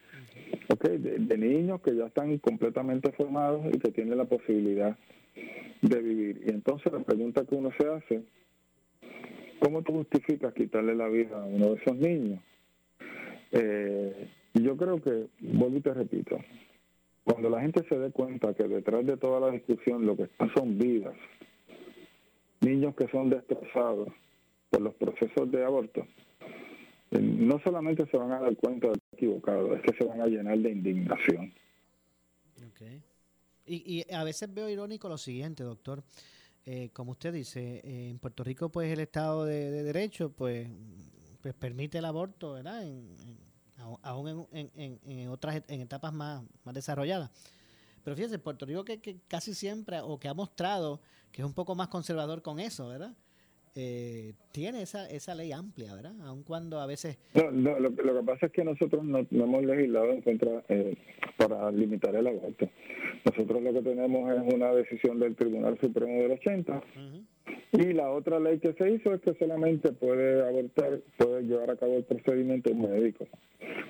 [0.73, 4.97] Okay, de, de niños que ya están completamente formados y que tienen la posibilidad
[5.83, 6.43] de vivir.
[6.47, 8.23] Y entonces la pregunta que uno se hace,
[9.61, 12.41] ¿cómo tú justificas quitarle la vida a uno de esos niños?
[13.53, 14.29] Eh,
[14.63, 16.39] yo creo que, vuelvo y te repito,
[17.25, 20.53] cuando la gente se dé cuenta que detrás de toda la discusión lo que están
[20.55, 21.15] son vidas,
[22.61, 24.09] niños que son destrozados
[24.71, 26.07] por los procesos de aborto,
[27.11, 30.21] eh, no solamente se van a dar cuenta de que equivocado, es que se van
[30.21, 31.53] a llenar de indignación.
[32.73, 33.03] Okay.
[33.67, 36.03] Y, y a veces veo irónico lo siguiente, doctor.
[36.71, 40.69] Eh, como usted dice, eh, en Puerto Rico, pues el Estado de, Derecho, pues,
[41.41, 42.87] pues permite el aborto, ¿verdad?
[42.87, 43.09] En,
[44.03, 47.31] aún en, en, en, otras en etapas más, más desarrolladas.
[48.05, 51.01] Pero fíjese, Puerto Rico que, que, casi siempre, o que ha mostrado
[51.33, 53.15] que es un poco más conservador con eso, ¿verdad?
[53.75, 56.15] Eh, tiene esa, esa ley amplia, ¿verdad?
[56.23, 57.19] Aun cuando a veces...
[57.35, 60.97] No, lo, que pasa es que nosotros no, hemos legislado en contra eh,
[61.37, 62.69] para limitar el aborto.
[63.25, 66.83] Nosotros lo que tenemos es una decisión del Tribunal Supremo del 80
[67.73, 71.77] y la otra ley que se hizo es que solamente puede abortar, puede llevar a
[71.77, 73.27] cabo el procedimiento médico.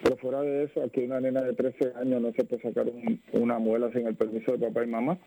[0.02, 2.86] Pero fuera de eso, aquí una nena de 13 años no se puede sacar
[3.32, 5.18] una muela sin el permiso de papá y mamá,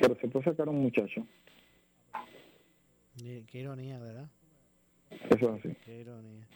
[0.00, 1.24] pero se puede sacar un muchacho.
[3.16, 4.28] Qué ironía, ¿verdad?
[5.10, 5.76] Eso es así.
[5.84, 6.46] Qué ironía.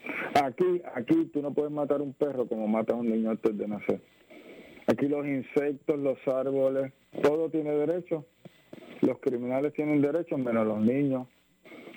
[0.42, 3.68] Aquí, aquí tú no puedes matar un perro como matas a un niño antes de
[3.68, 4.00] nacer.
[4.86, 6.92] Aquí los insectos, los árboles,
[7.22, 8.26] todo tiene derecho.
[9.02, 11.28] Los criminales tienen derecho, menos los niños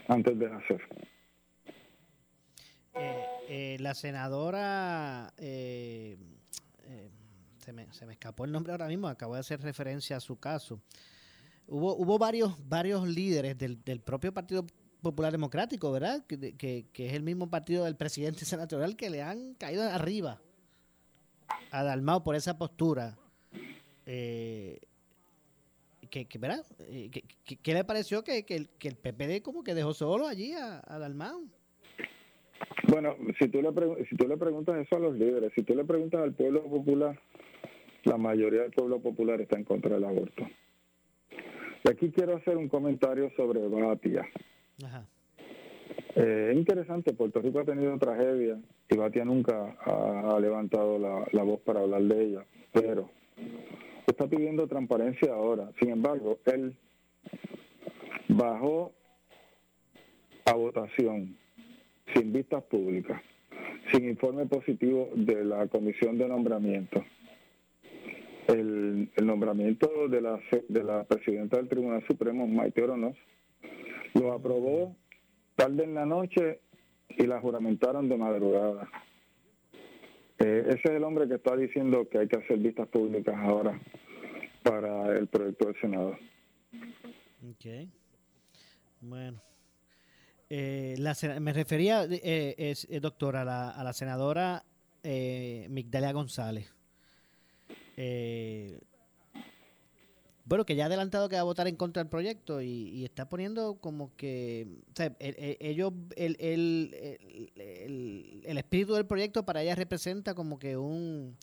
[0.08, 0.82] antes de nacer.
[2.94, 6.18] Eh, eh, la senadora, eh,
[7.58, 10.40] se, me, se me escapó el nombre ahora mismo, acabo de hacer referencia a su
[10.40, 10.82] caso
[11.68, 14.66] hubo, hubo varios, varios líderes del, del propio Partido
[15.02, 16.26] Popular Democrático, ¿verdad?
[16.26, 20.42] Que, que, es el mismo partido del presidente senatorial que le han caído arriba
[21.72, 23.18] a Dalmao por esa postura.
[26.10, 26.66] Que, ¿verdad?
[26.80, 27.10] Eh,
[27.62, 30.82] ¿Qué le pareció que, que, el, que el PPD como que dejó solo allí a,
[30.86, 31.44] a Dalmao?
[32.88, 33.72] Bueno, si tú, le
[34.06, 37.20] si tú le preguntas eso a los líderes, si tú le preguntas al pueblo popular,
[38.04, 40.48] la mayoría del pueblo popular está en contra del aborto.
[41.84, 44.28] Y aquí quiero hacer un comentario sobre Batia.
[46.16, 48.58] Eh, es interesante, Puerto Rico ha tenido tragedia
[48.90, 53.10] y Batia nunca ha, levantado la, voz para hablar de ella, pero
[54.12, 55.72] está pidiendo transparencia ahora.
[55.80, 56.76] Sin embargo, él
[58.28, 58.92] bajó
[60.46, 61.38] a votación
[62.14, 63.22] sin vistas públicas,
[63.92, 67.04] sin informe positivo de la comisión de nombramiento
[68.48, 73.16] el, nombramiento de la, de la presidenta del Tribunal Supremo, Maite Oronos,
[74.14, 74.96] lo aprobó
[75.56, 76.60] tarde en la noche
[77.10, 78.90] y la juramentaron de madrugada.
[80.40, 83.80] Eh, ese es el hombre que está diciendo que hay que hacer vistas públicas ahora
[84.64, 86.18] para el proyecto del Senado.
[87.50, 87.90] Ok.
[89.02, 89.42] Bueno.
[90.50, 90.96] Eh,
[91.40, 92.88] me refería, eh, es,
[93.38, 94.64] a la, a la senadora
[95.04, 96.72] Migdalia González.
[97.98, 98.80] eh,
[100.46, 103.04] bueno, que ya ha adelantado que va a votar en contra del proyecto y, y
[103.04, 108.94] está poniendo como que, o sea, el- el- ellos, el, el, el- el- el espíritu
[108.94, 111.36] del proyecto para ella representa como que un,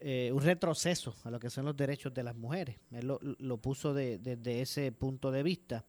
[0.00, 2.76] eh, un retroceso a lo que son los derechos de las mujeres.
[2.92, 5.84] Él lo, lo puso de- desde ese punto de vista.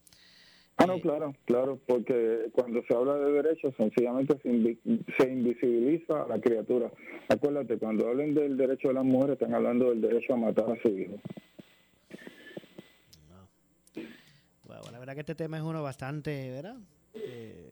[0.80, 4.78] Ah, no, claro, claro, porque cuando se habla de derechos, sencillamente se, invi-
[5.18, 6.92] se invisibiliza a la criatura.
[7.30, 10.80] Acuérdate, cuando hablen del derecho de las mujeres, están hablando del derecho a matar a
[10.84, 11.16] su hijo.
[14.92, 16.78] La verdad que este tema es uno bastante, ¿verdad?
[17.14, 17.72] Eh,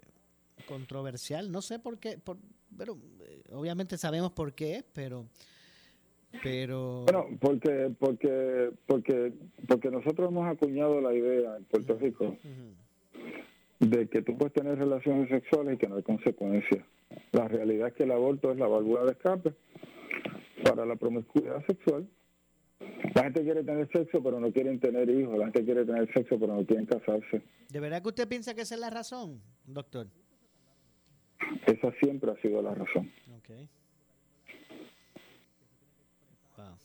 [0.68, 1.51] controversial.
[1.51, 2.38] No sé por qué, por,
[2.78, 5.26] pero eh, obviamente sabemos por qué es, pero,
[6.43, 7.03] pero.
[7.03, 9.34] Bueno, porque, porque, porque,
[9.68, 12.38] porque nosotros hemos acuñado la idea en Puerto Rico
[13.80, 16.84] de que tú puedes tener relaciones sexuales y que no hay consecuencias.
[17.32, 19.53] La realidad es que el aborto es la válvula de escape
[20.64, 22.08] para la promiscuidad sexual.
[23.13, 25.38] La gente quiere tener sexo, pero no quieren tener hijos.
[25.38, 27.41] La gente quiere tener sexo, pero no quieren casarse.
[27.69, 30.07] ¿De verdad que usted piensa que esa es la razón, doctor?
[31.65, 33.11] Esa siempre ha sido la razón.
[33.38, 33.49] Ok.
[36.57, 36.78] Wow.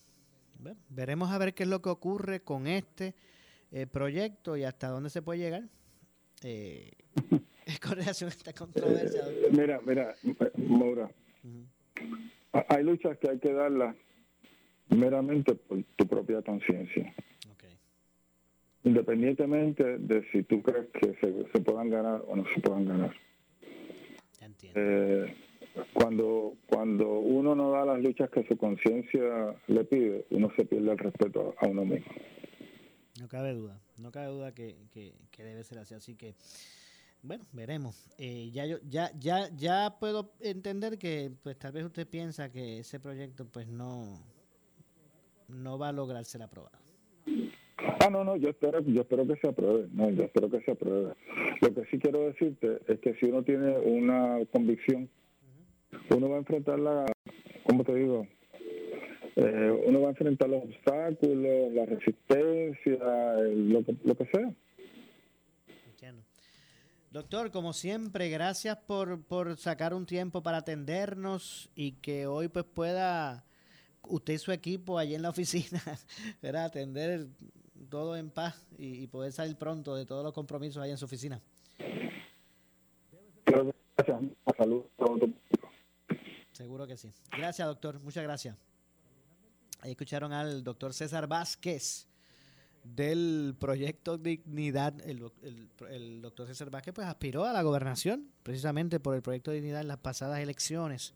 [0.58, 3.14] Bueno, veremos a ver qué es lo que ocurre con este
[3.72, 5.62] eh, proyecto y hasta dónde se puede llegar.
[6.42, 6.90] Eh,
[7.82, 9.22] con relación a esta controversia.
[9.24, 9.52] doctor.
[9.52, 10.14] Mira, mira,
[10.56, 11.10] Maura,
[12.52, 13.96] ha- hay luchas que hay que darlas
[14.90, 17.14] meramente por tu propia conciencia.
[18.82, 23.14] Independientemente de si tú crees que se, se puedan ganar o no se puedan ganar.
[24.74, 25.34] Eh,
[25.92, 30.92] cuando, cuando uno no da las luchas que su conciencia le pide, uno se pierde
[30.92, 32.10] el respeto a, a uno mismo.
[33.20, 35.92] No cabe duda, no cabe duda que, que- que debe ser así.
[35.94, 36.34] Así que,
[37.22, 38.08] bueno, veremos.
[38.16, 42.78] Eh, ya yo, ya, ya, ya puedo entender que, pues, tal vez usted piensa que
[42.78, 44.18] ese proyecto, pues, no,
[45.50, 46.78] no va a lograr ser aprobado.
[48.02, 49.88] Ah, no, no, yo espero, yo espero que se apruebe.
[49.92, 51.14] No, yo espero que se apruebe.
[51.60, 55.08] Lo que sí quiero decirte es que si uno tiene una convicción,
[56.10, 57.06] uno va a enfrentar la,
[57.64, 58.26] ¿cómo te digo?
[59.36, 62.98] Eh, uno va a enfrentar los obstáculos, la resistencia,
[63.44, 64.52] lo, que, lo que sea.
[65.90, 66.22] Entiendo.
[67.10, 72.64] Doctor, como siempre, gracias por, por sacar un tiempo para atendernos y que hoy pues
[72.64, 73.44] pueda
[74.08, 75.80] usted y su equipo allí en la oficina
[76.42, 76.64] ¿verdad?
[76.66, 77.28] atender
[77.88, 81.04] todo en paz y, y poder salir pronto de todos los compromisos ahí en su
[81.06, 81.40] oficina.
[83.46, 84.20] Gracias.
[84.56, 84.84] Salud.
[86.52, 87.10] Seguro que sí.
[87.36, 88.00] Gracias, doctor.
[88.00, 88.56] Muchas gracias.
[89.80, 92.06] Ahí escucharon al doctor César Vázquez
[92.84, 94.94] del proyecto Dignidad.
[95.06, 95.30] El-
[95.90, 99.88] el doctor César Vázquez pues aspiró a la gobernación precisamente por el proyecto Dignidad en
[99.88, 101.14] las pasadas elecciones.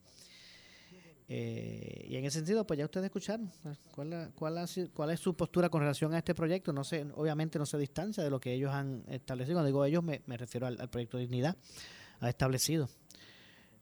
[1.27, 5.35] Eh, y en ese sentido, pues ya ustedes escucharon pues, cuál, cuál, cuál es su
[5.35, 6.73] postura con relación a este proyecto.
[6.73, 9.57] No sé, obviamente no se distancia de lo que ellos han establecido.
[9.57, 11.57] Cuando digo ellos, me, me refiero al, al proyecto Dignidad.
[12.21, 12.89] Ha establecido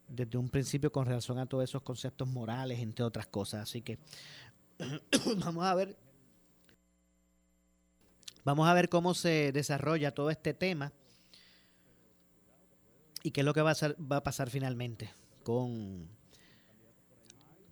[0.09, 3.63] desde un principio con relación a todos esos conceptos morales, entre otras cosas.
[3.63, 3.99] Así que
[5.45, 5.97] vamos a ver.
[8.45, 10.93] Vamos a ver cómo se desarrolla todo este tema
[13.23, 15.11] y qué es lo que va a, ser- va a pasar finalmente
[15.45, 16.09] con,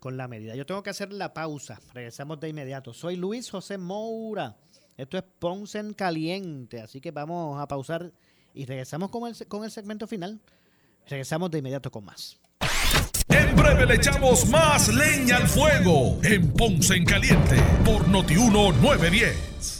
[0.00, 0.56] con la medida.
[0.56, 1.78] Yo tengo que hacer la pausa.
[1.94, 2.92] Regresamos de inmediato.
[2.92, 4.56] Soy Luis José Moura.
[4.96, 6.80] Esto es Ponce en Caliente.
[6.80, 8.10] Así que vamos a pausar
[8.52, 10.40] y regresamos con el, con el segmento final.
[11.06, 12.38] Regresamos de inmediato con más.
[13.28, 19.79] En breve le echamos más leña al fuego en Ponce en Caliente por Notiuno 910.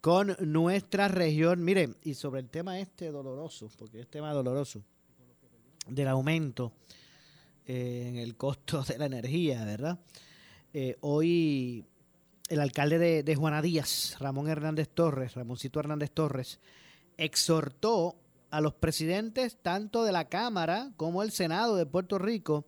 [0.00, 1.64] con nuestra región.
[1.64, 4.82] Mire, y sobre el tema este doloroso, porque es tema doloroso,
[5.86, 6.72] del aumento
[7.66, 9.98] eh, en el costo de la energía, ¿verdad?
[10.72, 11.86] Eh, hoy
[12.48, 16.60] el alcalde de, de Juana Díaz, Ramón Hernández Torres, Ramoncito Hernández Torres,
[17.16, 18.16] exhortó
[18.50, 22.66] a los presidentes tanto de la Cámara como el Senado de Puerto Rico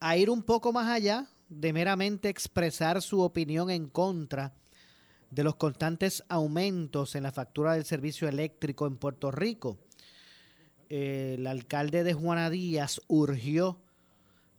[0.00, 4.54] a ir un poco más allá de meramente expresar su opinión en contra
[5.30, 9.78] de los constantes aumentos en la factura del servicio eléctrico en Puerto Rico.
[10.88, 13.80] El alcalde de Juana Díaz urgió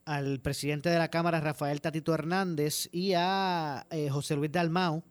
[0.05, 5.03] al presidente de la Cámara, Rafael Tatito Hernández, y a eh, José Luis Dalmau,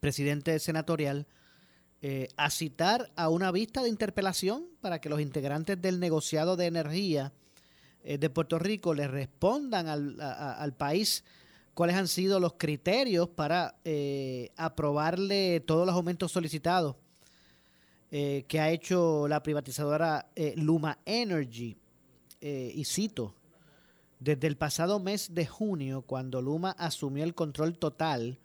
[0.00, 1.26] presidente senatorial,
[2.00, 6.66] eh, a citar a una vista de interpelación para que los integrantes del negociado de
[6.66, 7.32] energía
[8.04, 11.24] eh, de Puerto Rico le respondan al, al, país
[11.78, 13.76] cuáles han sido los criterios para
[14.56, 16.96] aprobarle todos los aumentos solicitados
[18.10, 21.76] que ha hecho la privatizadora Luma Energy.
[22.40, 23.36] y cito,
[24.18, 28.40] desde el pasado mes de junio, cuando Luma asumió el control total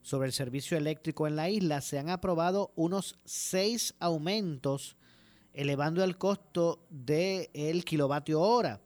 [0.00, 4.96] sobre el servicio eléctrico en la isla, se han aprobado unos seis aumentos,
[5.52, 8.80] elevando el costo del kilovatio hora.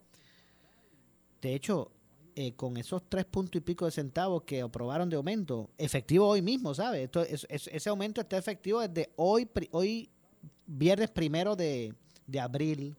[1.41, 1.93] De hecho,
[2.37, 6.43] eh, con esos tres puntos y pico de centavos que aprobaron de aumento, efectivo hoy
[6.43, 7.05] mismo, ¿sabe?
[7.05, 10.09] Esto, ese aumento está efectivo desde hoy, hoy
[10.67, 11.95] viernes primero de,
[12.27, 12.97] de abril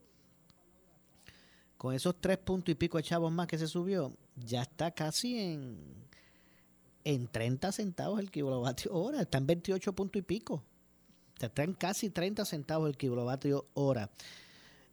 [1.77, 5.37] con esos tres puntos y pico de chavos más que se subió, ya está casi
[5.37, 5.77] en,
[7.03, 9.21] en 30 centavos el kilovatio hora.
[9.21, 10.63] Está en 28 puntos y pico.
[11.39, 14.09] está en casi 30 centavos el kilovatio hora.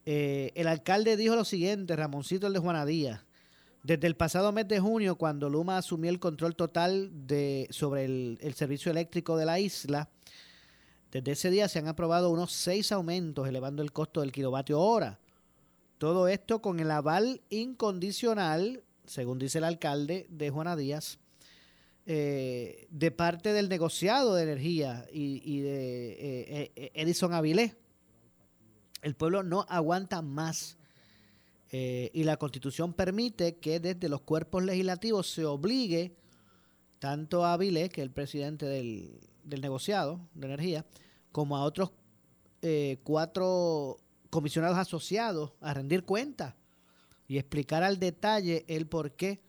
[0.04, 3.24] Eh, el alcalde dijo lo siguiente, Ramoncito el de Juanadía.
[3.82, 8.54] Desde el pasado mes de junio, cuando Luma asumió el control total de, sobre el,
[8.54, 10.08] servicio eléctrico de la isla,
[11.10, 15.18] desde ese día se han aprobado unos seis aumentos, elevando el costo del kilovatio hora.
[15.98, 21.18] Todo esto con el aval incondicional, según dice el alcalde de Juana Díaz,
[22.06, 27.74] eh, de parte del negociado de energía y, de eh, eh, Edison Avilés.
[29.02, 30.78] El pueblo no aguanta más
[31.72, 36.14] y la constitución permite que desde los cuerpos legislativos se obligue
[36.98, 40.84] tanto a Avilés, que es el presidente del, del negociado de energía,
[41.32, 41.92] como a otros
[43.02, 43.96] cuatro
[44.28, 46.54] comisionados asociados a rendir cuentas
[47.28, 49.40] y explicar al detalle el porqué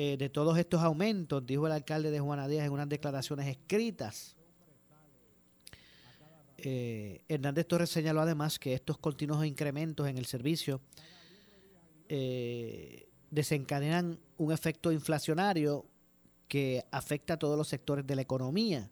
[0.00, 4.36] eh, de todos estos aumentos, dijo el alcalde de Juana Díaz en unas declaraciones escritas.
[6.56, 10.80] Eh, Hernández Torres señaló además que estos continuos incrementos en el servicio
[12.08, 15.86] eh, desencadenan un efecto inflacionario
[16.48, 18.90] que afecta a todos los sectores de la economía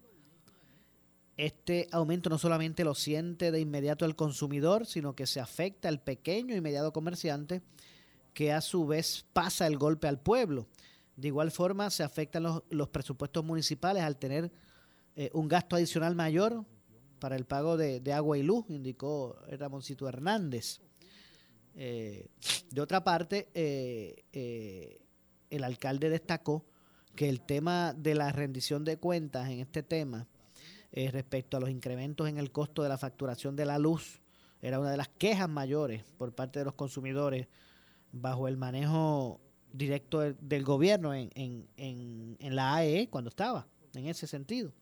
[1.36, 6.00] este aumento no solamente lo siente de inmediato el consumidor, sino que se afecta al
[6.00, 7.62] pequeño y mediado comerciante,
[8.32, 10.66] que a su vez pasa el golpe al pueblo.
[11.16, 14.50] De igual forma, se afectan los, presupuestos municipales al tener
[15.14, 16.64] eh, un gasto adicional mayor
[17.18, 20.80] para el pago de, agua y luz, indicó Ramoncito Hernández.
[21.76, 22.28] Eh,
[22.70, 24.98] de otra parte, eh,
[25.50, 26.64] el alcalde destacó
[27.14, 30.26] que el tema de la rendición de cuentas en este tema
[30.92, 34.20] eh, respecto a los incrementos en el costo de la facturación de la luz.
[34.62, 37.48] Era una de las quejas mayores por parte de los consumidores
[38.12, 39.40] bajo el manejo
[39.72, 44.72] directo del, gobierno en, en, en, la AE cuando estaba, en ese sentido.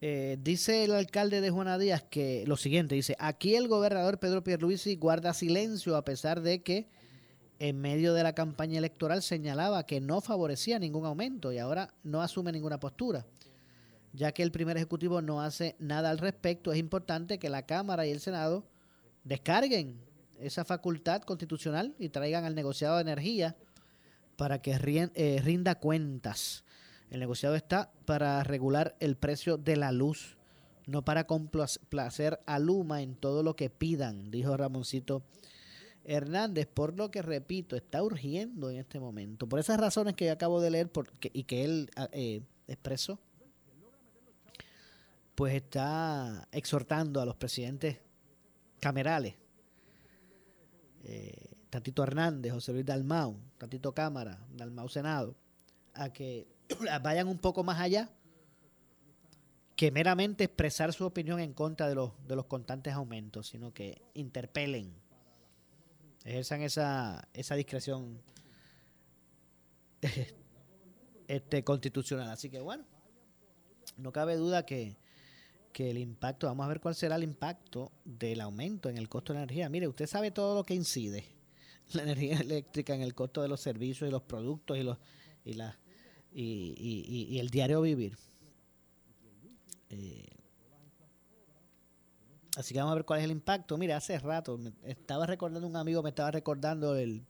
[0.00, 4.44] Eh, dice el alcalde de Juana Díaz que lo siguiente, dice, aquí el gobernador Pedro
[4.44, 6.88] Pierluisi guarda silencio a pesar de que
[7.58, 12.20] en medio de la campaña electoral señalaba que no favorecía ningún aumento y ahora no
[12.20, 13.24] asume ninguna postura
[14.16, 18.06] ya que el primer ejecutivo no hace nada al respecto, es importante que la Cámara
[18.06, 18.64] y el Senado
[19.24, 20.00] descarguen
[20.40, 23.56] esa facultad constitucional y traigan al negociado de energía
[24.36, 24.72] para que
[25.14, 26.64] eh, rinda cuentas.
[27.10, 30.36] El negociado está para regular el precio de la luz,
[30.86, 35.22] no para complacer a Luma en todo lo que pidan, dijo Ramoncito
[36.04, 39.48] Hernández, por lo que repito, está urgiendo en este momento.
[39.48, 40.90] Por esas razones que acabo de leer
[41.32, 43.18] y que él eh, expresó,
[45.34, 47.98] pues está exhortando a los presidentes
[48.80, 49.34] camerales,
[51.04, 51.52] eh,
[51.98, 55.36] Hernández, José Luis Dalmau, Tatito Cámara, Dalmau Senado,
[55.92, 56.46] a que
[57.02, 58.10] vayan un poco más allá
[59.76, 64.00] que meramente expresar su opinión en contra de los, de los constantes aumentos, sino que
[64.14, 64.94] interpelen,
[66.24, 68.22] ejerzan esa, esa discreción
[71.28, 72.30] este, constitucional.
[72.30, 72.84] Así que bueno,
[73.98, 74.96] no cabe duda que,
[75.72, 79.34] que el impacto, vamos a ver cuál será el impacto del aumento en el costo
[79.34, 79.68] de la energía.
[79.68, 81.26] Mire, usted sabe todo lo que incide
[81.92, 84.96] la energía eléctrica en el costo de los servicios y los productos y los
[85.44, 85.78] y la
[86.42, 88.16] y, y el diario vivir.
[89.90, 90.26] Eh,
[92.56, 93.78] así que vamos a ver cuál es el impacto.
[93.78, 97.24] Mira, hace rato me estaba recordando un amigo, me estaba recordando el,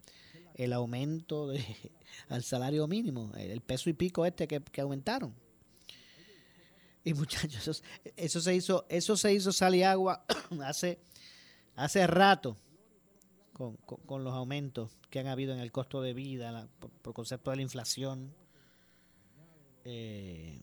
[0.54, 1.64] el aumento de,
[2.28, 5.34] al salario mínimo, el peso y pico este que, aumentaron.
[7.04, 7.84] Y muchachos,
[8.16, 9.50] eso, se hizo, eso se hizo
[9.84, 10.24] agua
[10.64, 10.98] hace,
[11.76, 12.56] hace rato
[13.52, 16.68] con, con, los aumentos que han habido en el costo de vida,
[17.02, 18.34] por, concepto de la inflación.
[19.88, 20.60] Eh,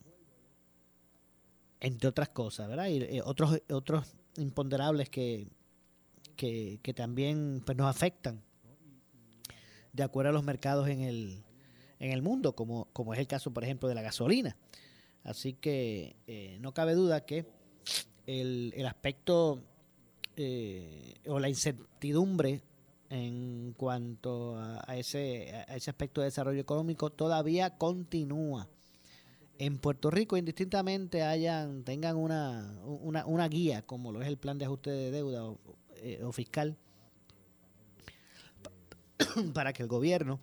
[1.79, 2.87] entre otras cosas, ¿verdad?
[2.87, 5.47] Y eh, otros, otros imponderables que,
[6.35, 8.41] que, también pues, nos afectan
[9.91, 11.43] de acuerdo a los mercados en el,
[11.99, 14.57] en el mundo, como, como es el caso, por ejemplo, de la gasolina.
[15.23, 17.45] Así que eh, no cabe duda que
[18.25, 19.61] el, el aspecto
[20.35, 22.61] eh, o la incertidumbre
[23.09, 28.67] en cuanto a, a, ese, a ese aspecto de desarrollo económico todavía continúa
[29.57, 34.65] en Puerto Rico indistintamente hayan tengan una, una, guía como lo es el plan de
[34.65, 35.59] ajuste de deuda o,
[35.97, 36.77] eh, fiscal
[39.53, 40.39] para que el gobierno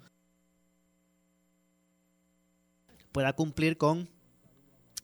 [3.12, 4.08] pueda cumplir con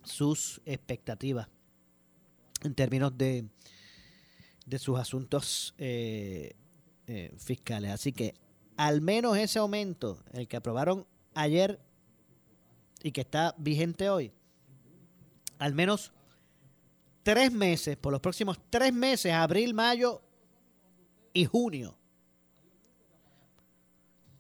[0.04, 1.48] sus expectativas
[2.62, 3.48] en términos de,
[4.66, 6.54] de sus asuntos eh,
[7.06, 7.90] eh, fiscales.
[7.90, 8.34] Así que
[8.76, 11.80] al menos ese aumento, el que aprobaron ayer
[13.06, 14.32] y que está vigente hoy,
[15.60, 16.12] al menos
[17.22, 20.22] tres meses, por los próximos tres meses, abril, mayo
[21.32, 21.96] y junio.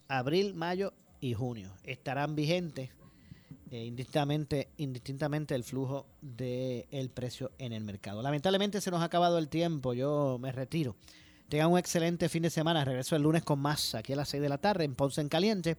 [0.08, 2.90] Abril, mayo y junio estarán vigentes
[3.70, 8.20] eh, indistintamente, el flujo del precio en el mercado.
[8.20, 10.96] Lamentablemente se nos ha acabado el tiempo, yo me retiro.
[11.48, 14.42] Tengan un excelente fin de semana, regreso el lunes con más aquí a las 6
[14.42, 15.76] de la tarde en Ponce en Caliente.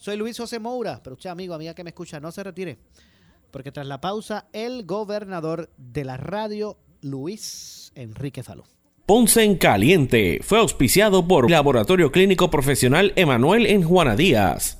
[0.00, 2.78] Soy Luis José Moura, pero usted, amigo, amiga que me escucha, no se retire,
[3.50, 8.64] porque tras la pausa, el gobernador de la radio, Luis Enrique Falú.
[9.04, 14.79] Ponce en Caliente fue auspiciado por Laboratorio Clínico Profesional Emanuel en Juana Díaz.